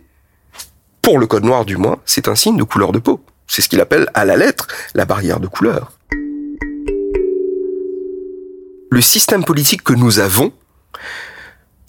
pour 1.01 1.17
le 1.17 1.27
code 1.27 1.45
noir 1.45 1.65
du 1.65 1.77
moins, 1.77 1.97
c'est 2.05 2.27
un 2.27 2.35
signe 2.35 2.57
de 2.57 2.63
couleur 2.63 2.91
de 2.91 2.99
peau. 2.99 3.23
C'est 3.47 3.61
ce 3.61 3.69
qu'il 3.69 3.81
appelle 3.81 4.09
à 4.13 4.25
la 4.25 4.37
lettre 4.37 4.67
la 4.93 5.05
barrière 5.05 5.39
de 5.39 5.47
couleur. 5.47 5.93
Le 8.91 9.01
système 9.01 9.45
politique 9.45 9.83
que 9.83 9.93
nous 9.93 10.19
avons, 10.19 10.51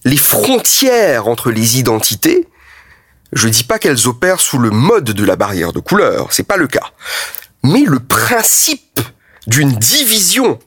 les 0.05 0.17
frontières 0.17 1.29
entre 1.29 1.51
les 1.51 1.79
identités, 1.79 2.49
je 3.33 3.49
dis 3.49 3.65
pas 3.65 3.79
qu'elles 3.79 4.09
opèrent 4.09 4.41
sous 4.41 4.59
le 4.59 4.71
mode 4.71 5.05
de 5.05 5.25
la 5.25 5.37
barrière 5.37 5.73
de 5.73 5.81
couleur, 5.81 6.33
c'est 6.33 6.43
pas 6.43 6.57
le 6.57 6.67
cas. 6.67 6.91
Mais 7.63 7.83
le 7.83 8.01
principe 8.01 9.01
d'une 9.47 9.73
division 9.73 10.59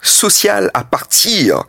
sociale 0.00 0.70
à 0.74 0.84
partir 0.84 1.64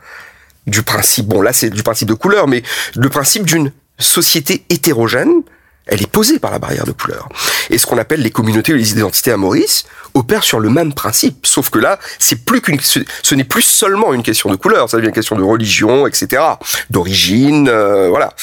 du 0.65 0.84
principe, 0.84 1.27
bon 1.27 1.41
là 1.41 1.53
c'est 1.53 1.69
du 1.69 1.84
principe 1.84 2.08
de 2.08 2.13
couleur, 2.13 2.47
mais 2.47 2.63
le 2.95 3.10
principe 3.10 3.45
d'une 3.45 3.71
société 3.99 4.65
hétérogène, 4.69 5.43
elle 5.86 6.02
est 6.02 6.12
posée 6.12 6.39
par 6.39 6.52
la 6.52 6.60
barrière 6.60 6.86
de 6.86 6.91
couleur. 6.91 7.28
Et 7.69 7.78
ce 7.78 7.86
qu'on 7.86 7.98
appelle 7.98 8.22
les 8.22 8.32
communautés 8.32 8.74
ou 8.74 8.78
les 8.78 8.91
identités 8.91 9.32
à 9.32 9.38
Maurice 9.38 9.86
opèrent 10.13 10.43
sur 10.43 10.60
le 10.60 10.69
même 10.69 10.93
principe, 10.93 11.46
sauf 11.46 11.69
que 11.69 11.80
là, 11.80 12.00
c'est 12.19 12.46
plus 12.46 12.62
qu'une, 12.62 12.80
ce 12.80 13.36
n'est 13.36 13.43
plus 13.43 13.63
seulement 13.63 14.13
une 14.13 14.24
question 14.24 14.50
de 14.50 14.56
couleur, 14.56 14.89
ça 14.89 14.98
devient 14.98 15.10
une 15.10 15.13
question 15.13 15.36
de 15.36 15.43
religion, 15.43 16.08
etc., 16.08 16.41
d'origine, 16.89 17.67
euh, 17.67 18.10
voilà. 18.10 18.34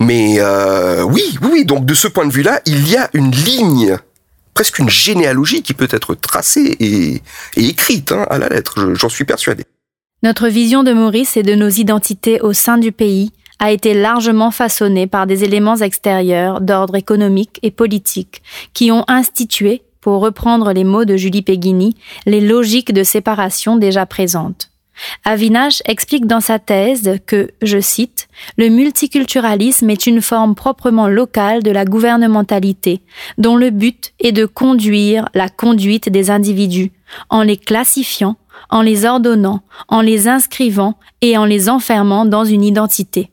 Mais 0.00 0.36
euh, 0.38 1.02
oui, 1.02 1.38
oui, 1.42 1.64
donc 1.64 1.86
de 1.86 1.94
ce 1.94 2.08
point 2.08 2.26
de 2.26 2.32
vue-là, 2.32 2.60
il 2.66 2.88
y 2.88 2.96
a 2.96 3.08
une 3.14 3.30
ligne, 3.30 3.96
presque 4.52 4.78
une 4.78 4.90
généalogie 4.90 5.62
qui 5.62 5.74
peut 5.74 5.88
être 5.90 6.14
tracée 6.14 6.76
et, 6.80 7.22
écrite 7.56 8.12
hein, 8.12 8.26
à 8.28 8.38
la 8.38 8.48
lettre. 8.48 8.94
J'en 8.94 9.08
suis 9.08 9.24
persuadé. 9.24 9.64
Notre 10.22 10.48
vision 10.48 10.82
de 10.82 10.92
Maurice 10.92 11.36
et 11.36 11.42
de 11.42 11.54
nos 11.54 11.68
identités 11.68 12.40
au 12.40 12.52
sein 12.52 12.78
du 12.78 12.90
pays 12.90 13.32
a 13.58 13.72
été 13.72 13.94
largement 13.94 14.50
façonné 14.50 15.06
par 15.06 15.26
des 15.26 15.44
éléments 15.44 15.76
extérieurs 15.76 16.60
d'ordre 16.60 16.96
économique 16.96 17.58
et 17.62 17.70
politique 17.70 18.42
qui 18.74 18.90
ont 18.92 19.04
institué, 19.08 19.82
pour 20.00 20.20
reprendre 20.20 20.72
les 20.72 20.84
mots 20.84 21.04
de 21.04 21.16
Julie 21.16 21.42
Peghini, 21.42 21.96
les 22.26 22.40
logiques 22.40 22.92
de 22.92 23.02
séparation 23.02 23.76
déjà 23.76 24.06
présentes. 24.06 24.70
Avinash 25.24 25.82
explique 25.84 26.26
dans 26.26 26.40
sa 26.40 26.58
thèse 26.58 27.18
que, 27.26 27.50
je 27.62 27.80
cite, 27.80 28.28
le 28.56 28.68
multiculturalisme 28.68 29.90
est 29.90 30.06
une 30.06 30.22
forme 30.22 30.54
proprement 30.54 31.08
locale 31.08 31.62
de 31.62 31.70
la 31.70 31.84
gouvernementalité, 31.84 33.00
dont 33.36 33.56
le 33.56 33.70
but 33.70 34.12
est 34.20 34.32
de 34.32 34.46
conduire 34.46 35.28
la 35.34 35.48
conduite 35.48 36.08
des 36.08 36.30
individus, 36.30 36.92
en 37.28 37.42
les 37.42 37.56
classifiant, 37.56 38.36
en 38.70 38.82
les 38.82 39.04
ordonnant, 39.04 39.62
en 39.88 40.00
les 40.00 40.28
inscrivant 40.28 40.94
et 41.20 41.36
en 41.36 41.44
les 41.44 41.68
enfermant 41.68 42.24
dans 42.24 42.44
une 42.44 42.64
identité. 42.64 43.30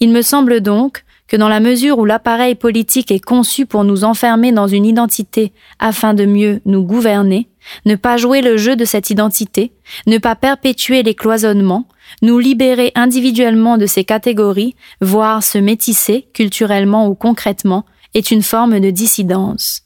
Il 0.00 0.10
me 0.10 0.22
semble 0.22 0.60
donc 0.60 1.04
que 1.26 1.36
dans 1.36 1.48
la 1.48 1.60
mesure 1.60 1.98
où 1.98 2.04
l'appareil 2.04 2.54
politique 2.54 3.10
est 3.10 3.24
conçu 3.24 3.66
pour 3.66 3.84
nous 3.84 4.04
enfermer 4.04 4.52
dans 4.52 4.66
une 4.66 4.84
identité 4.84 5.52
afin 5.78 6.14
de 6.14 6.26
mieux 6.26 6.60
nous 6.66 6.82
gouverner, 6.82 7.48
ne 7.86 7.96
pas 7.96 8.16
jouer 8.16 8.42
le 8.42 8.56
jeu 8.56 8.76
de 8.76 8.84
cette 8.84 9.10
identité, 9.10 9.72
ne 10.06 10.18
pas 10.18 10.36
perpétuer 10.36 11.02
les 11.02 11.14
cloisonnements, 11.14 11.88
nous 12.22 12.38
libérer 12.38 12.92
individuellement 12.94 13.78
de 13.78 13.86
ces 13.86 14.04
catégories, 14.04 14.76
voire 15.00 15.42
se 15.42 15.58
métisser 15.58 16.28
culturellement 16.34 17.08
ou 17.08 17.14
concrètement, 17.14 17.86
est 18.12 18.30
une 18.30 18.42
forme 18.42 18.78
de 18.80 18.90
dissidence. 18.90 19.82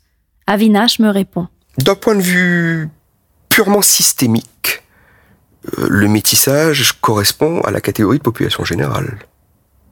Avinash 0.46 0.98
me 0.98 1.08
répond. 1.08 1.46
D'un 1.78 1.94
point 1.94 2.16
de 2.16 2.22
vue 2.22 2.88
purement 3.48 3.82
systémique, 3.82 4.82
euh, 5.78 5.86
le 5.88 6.08
métissage 6.08 6.92
correspond 7.00 7.60
à 7.60 7.70
la 7.70 7.80
catégorie 7.80 8.18
de 8.18 8.22
population 8.22 8.64
générale. 8.64 9.18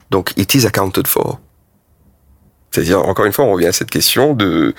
Donc, 0.09 0.33
it 0.37 0.53
is 0.55 0.65
accounted 0.65 1.07
for. 1.07 1.39
C'est-à-dire, 2.71 2.99
encore 3.05 3.25
une 3.25 3.33
fois, 3.33 3.45
on 3.45 3.53
revient 3.53 3.67
à 3.67 3.73
cette 3.73 3.89
question 3.89 4.33
de, 4.33 4.75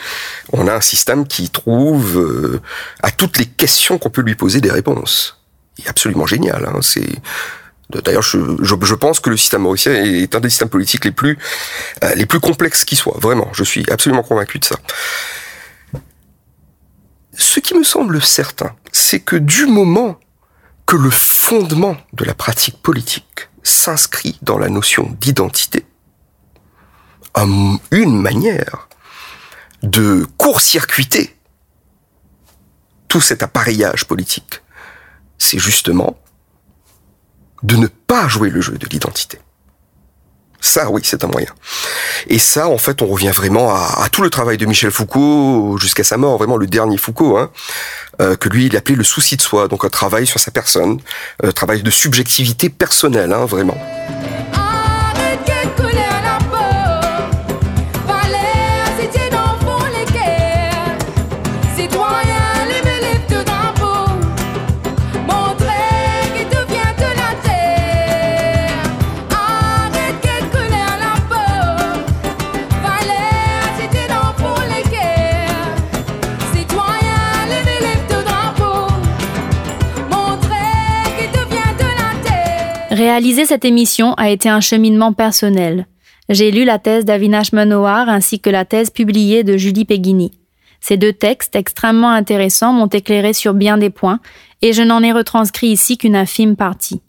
on 0.52 0.68
a 0.68 0.74
un 0.74 0.80
système 0.80 1.26
qui 1.26 1.50
trouve 1.50 2.18
euh, 2.18 2.60
à 3.02 3.10
toutes 3.10 3.38
les 3.38 3.46
questions 3.46 3.98
qu'on 3.98 4.10
peut 4.10 4.22
lui 4.22 4.34
poser 4.34 4.60
des 4.60 4.70
réponses. 4.70 5.40
Il 5.78 5.86
est 5.86 5.88
absolument 5.88 6.26
génial. 6.26 6.66
Hein, 6.66 6.78
c'est 6.82 7.08
D'ailleurs, 7.90 8.22
je, 8.22 8.38
je, 8.60 8.94
pense 8.94 9.18
que 9.18 9.30
le 9.30 9.38
système 9.38 9.62
mauricien 9.62 9.94
est 9.94 10.34
un 10.34 10.40
des 10.40 10.50
systèmes 10.50 10.68
politiques 10.68 11.06
les 11.06 11.10
plus, 11.10 11.38
euh, 12.04 12.14
les 12.16 12.26
plus 12.26 12.38
complexes 12.38 12.84
qui 12.84 12.96
soient. 12.96 13.16
Vraiment, 13.18 13.48
je 13.52 13.64
suis 13.64 13.90
absolument 13.90 14.22
convaincu 14.22 14.58
de 14.58 14.64
ça. 14.66 14.76
Ce 17.32 17.60
qui 17.60 17.74
me 17.74 17.84
semble 17.84 18.20
certain, 18.20 18.74
c'est 18.92 19.20
que 19.20 19.36
du 19.36 19.64
moment 19.64 20.20
que 20.84 20.96
le 20.96 21.10
fondement 21.10 21.96
de 22.12 22.24
la 22.24 22.34
pratique 22.34 22.82
politique 22.82 23.48
s'inscrit 23.68 24.38
dans 24.42 24.58
la 24.58 24.68
notion 24.68 25.16
d'identité, 25.20 25.86
une 27.90 28.20
manière 28.20 28.88
de 29.82 30.26
court-circuiter 30.36 31.36
tout 33.06 33.20
cet 33.20 33.42
appareillage 33.42 34.06
politique, 34.06 34.62
c'est 35.38 35.58
justement 35.58 36.18
de 37.62 37.76
ne 37.76 37.86
pas 37.86 38.28
jouer 38.28 38.50
le 38.50 38.60
jeu 38.60 38.76
de 38.76 38.86
l'identité. 38.86 39.38
Ça, 40.60 40.90
oui, 40.90 41.02
c'est 41.04 41.24
un 41.24 41.28
moyen. 41.28 41.48
Et 42.26 42.38
ça, 42.38 42.68
en 42.68 42.78
fait, 42.78 43.00
on 43.00 43.06
revient 43.06 43.30
vraiment 43.34 43.72
à, 43.74 44.08
tout 44.10 44.22
le 44.22 44.30
travail 44.30 44.58
de 44.58 44.66
Michel 44.66 44.90
Foucault 44.90 45.76
jusqu'à 45.78 46.04
sa 46.04 46.16
mort, 46.16 46.36
vraiment 46.36 46.56
le 46.56 46.66
dernier 46.66 46.98
Foucault, 46.98 47.38
hein, 47.38 47.50
euh, 48.20 48.36
que 48.36 48.48
lui, 48.48 48.66
il 48.66 48.76
appelait 48.76 48.96
le 48.96 49.04
souci 49.04 49.36
de 49.36 49.42
soi, 49.42 49.68
donc 49.68 49.84
un 49.84 49.88
travail 49.88 50.26
sur 50.26 50.40
sa 50.40 50.50
personne, 50.50 51.00
un 51.42 51.52
travail 51.52 51.82
de 51.82 51.90
subjectivité 51.90 52.70
personnelle, 52.70 53.32
hein, 53.32 53.44
vraiment. 53.44 53.78
Réaliser 83.18 83.46
cette 83.46 83.64
émission 83.64 84.14
a 84.14 84.30
été 84.30 84.48
un 84.48 84.60
cheminement 84.60 85.12
personnel. 85.12 85.88
J'ai 86.28 86.52
lu 86.52 86.64
la 86.64 86.78
thèse 86.78 87.04
d'Avinash 87.04 87.52
Manohar 87.52 88.08
ainsi 88.08 88.38
que 88.38 88.48
la 88.48 88.64
thèse 88.64 88.90
publiée 88.90 89.42
de 89.42 89.56
Julie 89.56 89.84
Peghini. 89.84 90.30
Ces 90.80 90.96
deux 90.96 91.12
textes 91.12 91.56
extrêmement 91.56 92.12
intéressants 92.12 92.72
m'ont 92.72 92.86
éclairé 92.86 93.32
sur 93.32 93.54
bien 93.54 93.76
des 93.76 93.90
points 93.90 94.20
et 94.62 94.72
je 94.72 94.82
n'en 94.82 95.02
ai 95.02 95.10
retranscrit 95.10 95.66
ici 95.66 95.98
qu'une 95.98 96.14
infime 96.14 96.54
partie. 96.54 97.02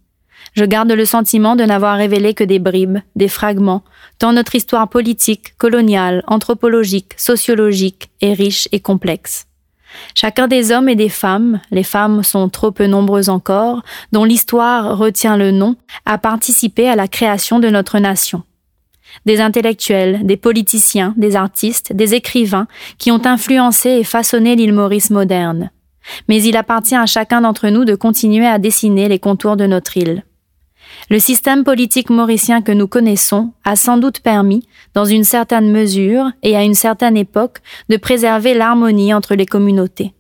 Je 0.54 0.66
garde 0.66 0.92
le 0.92 1.06
sentiment 1.06 1.56
de 1.56 1.64
n'avoir 1.64 1.96
révélé 1.96 2.34
que 2.34 2.44
des 2.44 2.58
bribes, 2.58 2.98
des 3.16 3.28
fragments, 3.28 3.84
tant 4.18 4.34
notre 4.34 4.56
histoire 4.56 4.90
politique, 4.90 5.56
coloniale, 5.60 6.24
anthropologique, 6.26 7.14
sociologique 7.18 8.10
est 8.20 8.34
riche 8.34 8.68
et 8.72 8.80
complexe. 8.80 9.46
Chacun 10.16 10.48
des 10.48 10.72
hommes 10.72 10.90
et 10.90 10.96
des 10.96 11.10
femmes, 11.10 11.60
les 11.72 11.84
femmes 11.84 12.24
sont 12.24 12.50
trop 12.50 12.72
peu 12.72 12.88
nombreuses 12.88 13.30
encore, 13.30 13.82
dont 14.12 14.24
l'histoire 14.24 14.98
retient 14.98 15.38
le 15.38 15.52
nom, 15.52 15.76
a 16.06 16.18
participé 16.18 16.90
à 16.90 16.96
la 16.96 17.08
création 17.08 17.60
de 17.60 17.70
notre 17.70 18.00
nation. 18.00 18.44
Des 19.26 19.42
intellectuels, 19.42 20.26
des 20.26 20.38
politiciens, 20.38 21.14
des 21.18 21.36
artistes, 21.36 21.94
des 21.94 22.14
écrivains 22.14 22.68
qui 22.98 23.12
ont 23.12 23.26
influencé 23.26 23.90
et 23.90 24.04
façonné 24.04 24.56
l'île 24.56 24.74
Maurice 24.74 25.10
moderne. 25.10 25.72
Mais 26.28 26.42
il 26.44 26.56
appartient 26.58 26.96
à 26.96 27.06
chacun 27.06 27.42
d'entre 27.42 27.70
nous 27.70 27.86
de 27.86 27.96
continuer 27.96 28.48
à 28.48 28.60
dessiner 28.60 29.08
les 29.10 29.20
contours 29.20 29.58
de 29.58 29.66
notre 29.66 29.98
île. 29.98 30.24
Le 31.10 31.20
système 31.20 31.64
politique 31.64 32.10
mauricien 32.10 32.62
que 32.62 32.72
nous 32.72 32.88
connaissons 32.88 33.52
a 33.64 33.76
sans 33.76 33.98
doute 33.98 34.20
permis, 34.20 34.68
dans 34.94 35.06
une 35.06 35.24
certaine 35.24 35.72
mesure 35.72 36.32
et 36.44 36.56
à 36.56 36.64
une 36.64 36.76
certaine 36.76 37.18
époque, 37.18 37.60
de 37.90 37.98
préserver 37.98 38.54
l'harmonie 38.54 39.14
entre 39.14 39.36
les 39.36 39.46
communautés. 39.46 40.14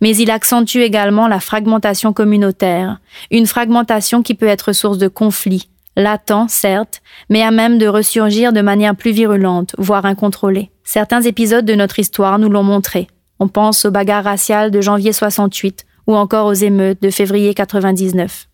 Mais 0.00 0.16
il 0.16 0.30
accentue 0.30 0.78
également 0.78 1.28
la 1.28 1.40
fragmentation 1.40 2.12
communautaire, 2.12 2.98
une 3.30 3.46
fragmentation 3.46 4.22
qui 4.22 4.34
peut 4.34 4.46
être 4.46 4.72
source 4.72 4.98
de 4.98 5.08
conflits, 5.08 5.68
latent 5.96 6.48
certes, 6.48 7.02
mais 7.28 7.42
à 7.42 7.50
même 7.50 7.78
de 7.78 7.86
ressurgir 7.86 8.52
de 8.52 8.60
manière 8.60 8.96
plus 8.96 9.12
virulente, 9.12 9.74
voire 9.78 10.04
incontrôlée. 10.04 10.70
Certains 10.84 11.22
épisodes 11.22 11.64
de 11.64 11.74
notre 11.74 11.98
histoire 11.98 12.38
nous 12.38 12.48
l'ont 12.48 12.62
montré. 12.62 13.08
On 13.40 13.48
pense 13.48 13.84
aux 13.84 13.90
bagarres 13.90 14.24
raciales 14.24 14.70
de 14.70 14.80
janvier 14.80 15.12
68 15.12 15.84
ou 16.06 16.14
encore 16.14 16.46
aux 16.46 16.54
émeutes 16.54 17.02
de 17.02 17.10
février 17.10 17.54
99. 17.54 18.48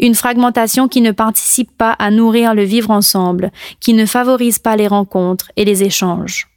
Une 0.00 0.14
fragmentation 0.14 0.88
qui 0.88 1.00
ne 1.00 1.12
participe 1.12 1.76
pas 1.76 1.92
à 1.92 2.10
nourrir 2.10 2.54
le 2.54 2.64
vivre 2.64 2.90
ensemble, 2.90 3.50
qui 3.80 3.94
ne 3.94 4.06
favorise 4.06 4.58
pas 4.58 4.76
les 4.76 4.86
rencontres 4.86 5.50
et 5.56 5.64
les 5.64 5.82
échanges. 5.82 6.48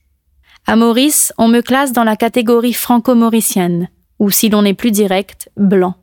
À 0.67 0.75
Maurice, 0.75 1.33
on 1.37 1.47
me 1.47 1.61
classe 1.61 1.93
dans 1.93 2.03
la 2.03 2.15
catégorie 2.15 2.73
franco-mauricienne, 2.73 3.89
ou 4.19 4.29
si 4.29 4.49
l'on 4.49 4.65
est 4.65 4.73
plus 4.73 4.91
direct, 4.91 5.49
blanc. 5.57 5.95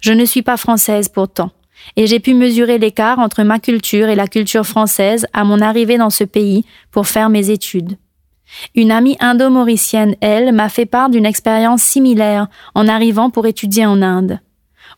Je 0.00 0.12
ne 0.12 0.24
suis 0.24 0.42
pas 0.42 0.56
française 0.56 1.08
pourtant, 1.08 1.50
et 1.96 2.06
j'ai 2.06 2.20
pu 2.20 2.34
mesurer 2.34 2.78
l'écart 2.78 3.18
entre 3.18 3.42
ma 3.42 3.58
culture 3.58 4.08
et 4.08 4.16
la 4.16 4.26
culture 4.26 4.66
française 4.66 5.26
à 5.32 5.44
mon 5.44 5.60
arrivée 5.60 5.98
dans 5.98 6.10
ce 6.10 6.24
pays 6.24 6.64
pour 6.90 7.06
faire 7.06 7.28
mes 7.30 7.50
études. 7.50 7.96
Une 8.74 8.90
amie 8.90 9.16
indo-mauricienne, 9.20 10.16
elle, 10.20 10.52
m'a 10.52 10.68
fait 10.68 10.86
part 10.86 11.10
d'une 11.10 11.26
expérience 11.26 11.82
similaire 11.82 12.48
en 12.74 12.88
arrivant 12.88 13.30
pour 13.30 13.46
étudier 13.46 13.86
en 13.86 14.00
Inde. 14.02 14.40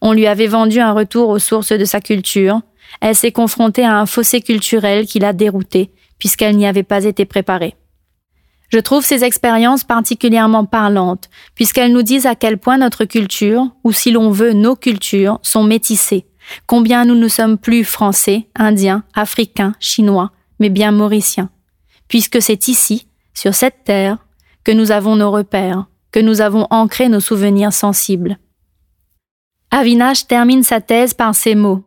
On 0.01 0.13
lui 0.13 0.27
avait 0.27 0.47
vendu 0.47 0.81
un 0.81 0.93
retour 0.93 1.29
aux 1.29 1.39
sources 1.39 1.73
de 1.73 1.85
sa 1.85 2.01
culture. 2.01 2.61
Elle 3.01 3.15
s'est 3.15 3.33
confrontée 3.33 3.85
à 3.85 3.99
un 3.99 4.07
fossé 4.07 4.41
culturel 4.41 5.07
qui 5.07 5.19
l'a 5.19 5.33
déroutée, 5.33 5.93
puisqu'elle 6.19 6.57
n'y 6.57 6.67
avait 6.67 6.83
pas 6.83 7.05
été 7.05 7.25
préparée. 7.25 7.75
Je 8.71 8.79
trouve 8.79 9.05
ces 9.05 9.25
expériences 9.25 9.83
particulièrement 9.83 10.65
parlantes, 10.65 11.29
puisqu'elles 11.55 11.93
nous 11.93 12.03
disent 12.03 12.27
à 12.27 12.37
quel 12.37 12.57
point 12.57 12.79
notre 12.79 13.05
culture, 13.05 13.69
ou 13.83 13.93
si 13.93 14.13
l'on 14.13 14.31
veut 14.31 14.53
nos 14.53 14.77
cultures, 14.77 15.41
sont 15.43 15.65
métissées, 15.65 16.27
combien 16.67 17.05
nous 17.05 17.17
ne 17.17 17.29
sommes 17.29 17.59
plus 17.59 17.85
français, 17.85 18.49
indiens, 18.55 19.03
africains, 19.15 19.75
chinois, 19.81 20.31
mais 20.61 20.69
bien 20.69 20.93
mauriciens, 20.93 21.51
puisque 22.07 22.41
c'est 22.41 22.69
ici, 22.69 23.09
sur 23.35 23.55
cette 23.55 23.85
terre, 23.85 24.19
que 24.63 24.73
nous 24.73 24.93
avons 24.93 25.17
nos 25.17 25.33
repères, 25.33 25.87
que 26.13 26.21
nous 26.21 26.41
avons 26.41 26.67
ancré 26.71 27.09
nos 27.09 27.21
souvenirs 27.21 27.73
sensibles. 27.73 28.39
Avinash 29.73 30.27
termine 30.27 30.65
sa 30.65 30.81
thèse 30.81 31.15
par 31.15 31.35
ces 31.35 31.55
mots. 31.55 31.85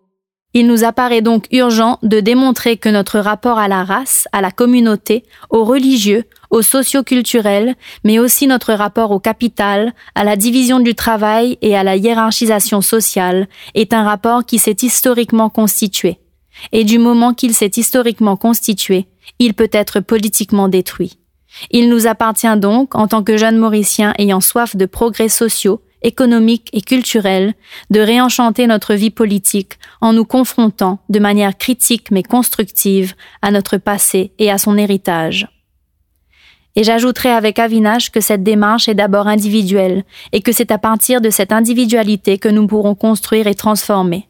Il 0.54 0.68
nous 0.68 0.84
apparaît 0.84 1.22
donc 1.22 1.48
urgent 1.52 1.98
de 2.04 2.20
démontrer 2.20 2.78
que 2.78 2.88
notre 2.88 3.20
rapport 3.20 3.58
à 3.58 3.68
la 3.68 3.84
race, 3.84 4.28
à 4.32 4.40
la 4.40 4.52
communauté, 4.52 5.24
au 5.50 5.66
religieux, 5.66 6.24
au 6.50 6.62
socio-culturel, 6.62 7.76
mais 8.04 8.20
aussi 8.20 8.48
notre 8.48 8.74
rapport 8.74 9.12
au 9.12 9.20
capital, 9.20 9.94
à 10.16 10.24
la 10.24 10.36
division 10.36 10.80
du 10.80 10.96
travail 10.96 11.58
et 11.62 11.76
à 11.76 11.84
la 11.84 11.98
hiérarchisation 11.98 12.82
sociale 12.82 13.48
est 13.74 13.94
un 13.94 14.04
rapport 14.04 14.46
qui 14.46 14.60
s'est 14.60 14.78
historiquement 14.84 15.50
constitué. 15.50 16.20
Et 16.72 16.84
du 16.84 17.00
moment 17.00 17.34
qu'il 17.34 17.54
s'est 17.56 17.72
historiquement 17.76 18.38
constitué, 18.38 19.08
il 19.40 19.56
peut 19.56 19.72
être 19.74 20.00
politiquement 20.00 20.70
détruit. 20.70 21.18
Il 21.72 21.90
nous 21.90 22.08
appartient 22.08 22.58
donc, 22.58 22.96
en 22.96 23.08
tant 23.08 23.24
que 23.24 23.38
jeunes 23.38 23.58
Mauriciens 23.58 24.14
ayant 24.20 24.42
soif 24.42 24.76
de 24.76 24.86
progrès 24.86 25.30
sociaux, 25.30 25.82
économique 26.04 26.70
et 26.74 26.82
culturelle, 26.82 27.54
de 27.90 28.00
réenchanter 28.00 28.68
notre 28.68 28.94
vie 28.94 29.10
politique 29.10 29.74
en 30.02 30.14
nous 30.14 30.26
confrontant 30.26 31.00
de 31.10 31.20
manière 31.20 31.58
critique 31.58 32.12
mais 32.12 32.24
constructive 32.24 33.16
à 33.42 33.52
notre 33.52 33.78
passé 33.78 34.34
et 34.38 34.52
à 34.52 34.58
son 34.58 34.78
héritage. 34.78 35.48
Et 36.76 36.84
j'ajouterai 36.84 37.30
avec 37.30 37.60
Avinash 37.60 38.10
que 38.10 38.22
cette 38.22 38.44
démarche 38.44 38.88
est 38.90 38.96
d'abord 38.96 39.28
individuelle 39.28 40.04
et 40.32 40.42
que 40.42 40.52
c'est 40.52 40.72
à 40.72 40.78
partir 40.78 41.22
de 41.22 41.30
cette 41.30 41.52
individualité 41.52 42.38
que 42.38 42.50
nous 42.50 42.66
pourrons 42.68 42.96
construire 42.96 43.48
et 43.48 43.56
transformer. 43.56 44.28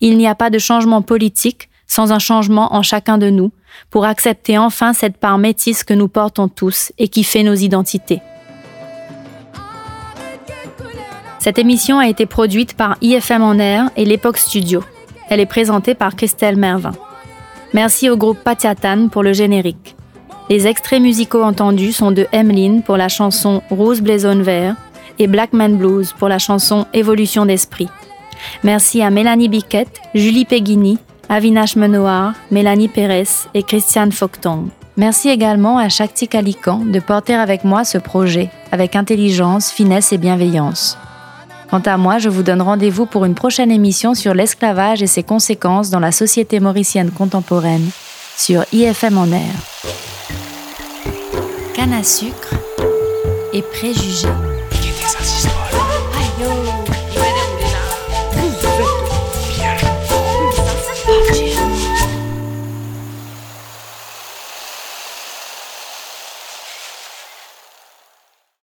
Il 0.00 0.16
n'y 0.16 0.26
a 0.26 0.34
pas 0.34 0.50
de 0.50 0.58
changement 0.58 1.02
politique 1.02 1.68
sans 1.86 2.12
un 2.12 2.18
changement 2.18 2.74
en 2.74 2.82
chacun 2.82 3.18
de 3.18 3.28
nous 3.28 3.52
pour 3.90 4.06
accepter 4.06 4.56
enfin 4.56 4.92
cette 4.92 5.18
part 5.18 5.38
métisse 5.38 5.84
que 5.84 5.94
nous 5.94 6.08
portons 6.08 6.48
tous 6.48 6.92
et 6.98 7.08
qui 7.08 7.24
fait 7.24 7.42
nos 7.42 7.54
identités. 7.54 8.22
Cette 11.44 11.58
émission 11.58 11.98
a 11.98 12.08
été 12.08 12.24
produite 12.24 12.72
par 12.72 12.96
IFM 13.02 13.42
en 13.42 13.58
air 13.58 13.90
et 13.98 14.06
l'Époque 14.06 14.38
Studio. 14.38 14.82
Elle 15.28 15.40
est 15.40 15.44
présentée 15.44 15.92
par 15.92 16.16
Christelle 16.16 16.56
Mervin. 16.56 16.94
Merci 17.74 18.08
au 18.08 18.16
groupe 18.16 18.38
Patiatan 18.38 19.08
pour 19.08 19.22
le 19.22 19.34
générique. 19.34 19.94
Les 20.48 20.66
extraits 20.66 21.02
musicaux 21.02 21.42
entendus 21.42 21.92
sont 21.92 22.12
de 22.12 22.26
Emmeline 22.32 22.82
pour 22.82 22.96
la 22.96 23.10
chanson 23.10 23.62
Rose 23.68 24.00
Blason 24.00 24.40
Vert 24.40 24.74
et 25.18 25.26
Blackman 25.26 25.76
Blues 25.76 26.14
pour 26.18 26.30
la 26.30 26.38
chanson 26.38 26.86
Évolution 26.94 27.44
d'esprit. 27.44 27.90
Merci 28.62 29.02
à 29.02 29.10
Mélanie 29.10 29.50
Biquette, 29.50 30.00
Julie 30.14 30.46
Peghini, 30.46 30.96
Avinash 31.28 31.76
Menoir, 31.76 32.32
Mélanie 32.50 32.88
Pérez 32.88 33.28
et 33.52 33.64
Christiane 33.64 34.12
Foctong. 34.12 34.68
Merci 34.96 35.28
également 35.28 35.76
à 35.76 35.90
Shakti 35.90 36.26
Kalikan 36.26 36.86
de 36.86 37.00
porter 37.00 37.34
avec 37.34 37.64
moi 37.64 37.84
ce 37.84 37.98
projet 37.98 38.48
avec 38.72 38.96
intelligence, 38.96 39.70
finesse 39.70 40.10
et 40.14 40.18
bienveillance. 40.18 40.96
Quant 41.70 41.80
à 41.80 41.96
moi, 41.96 42.18
je 42.18 42.28
vous 42.28 42.42
donne 42.42 42.62
rendez-vous 42.62 43.06
pour 43.06 43.24
une 43.24 43.34
prochaine 43.34 43.70
émission 43.70 44.14
sur 44.14 44.34
l'esclavage 44.34 45.02
et 45.02 45.06
ses 45.06 45.22
conséquences 45.22 45.90
dans 45.90 46.00
la 46.00 46.12
société 46.12 46.60
mauricienne 46.60 47.10
contemporaine 47.10 47.88
sur 48.36 48.64
IFM 48.72 49.18
en 49.18 49.26
air. 49.26 49.54
Canne 51.74 51.92
à 51.92 52.02
sucre 52.02 52.54
et 53.52 53.62
préjugés. 53.62 54.53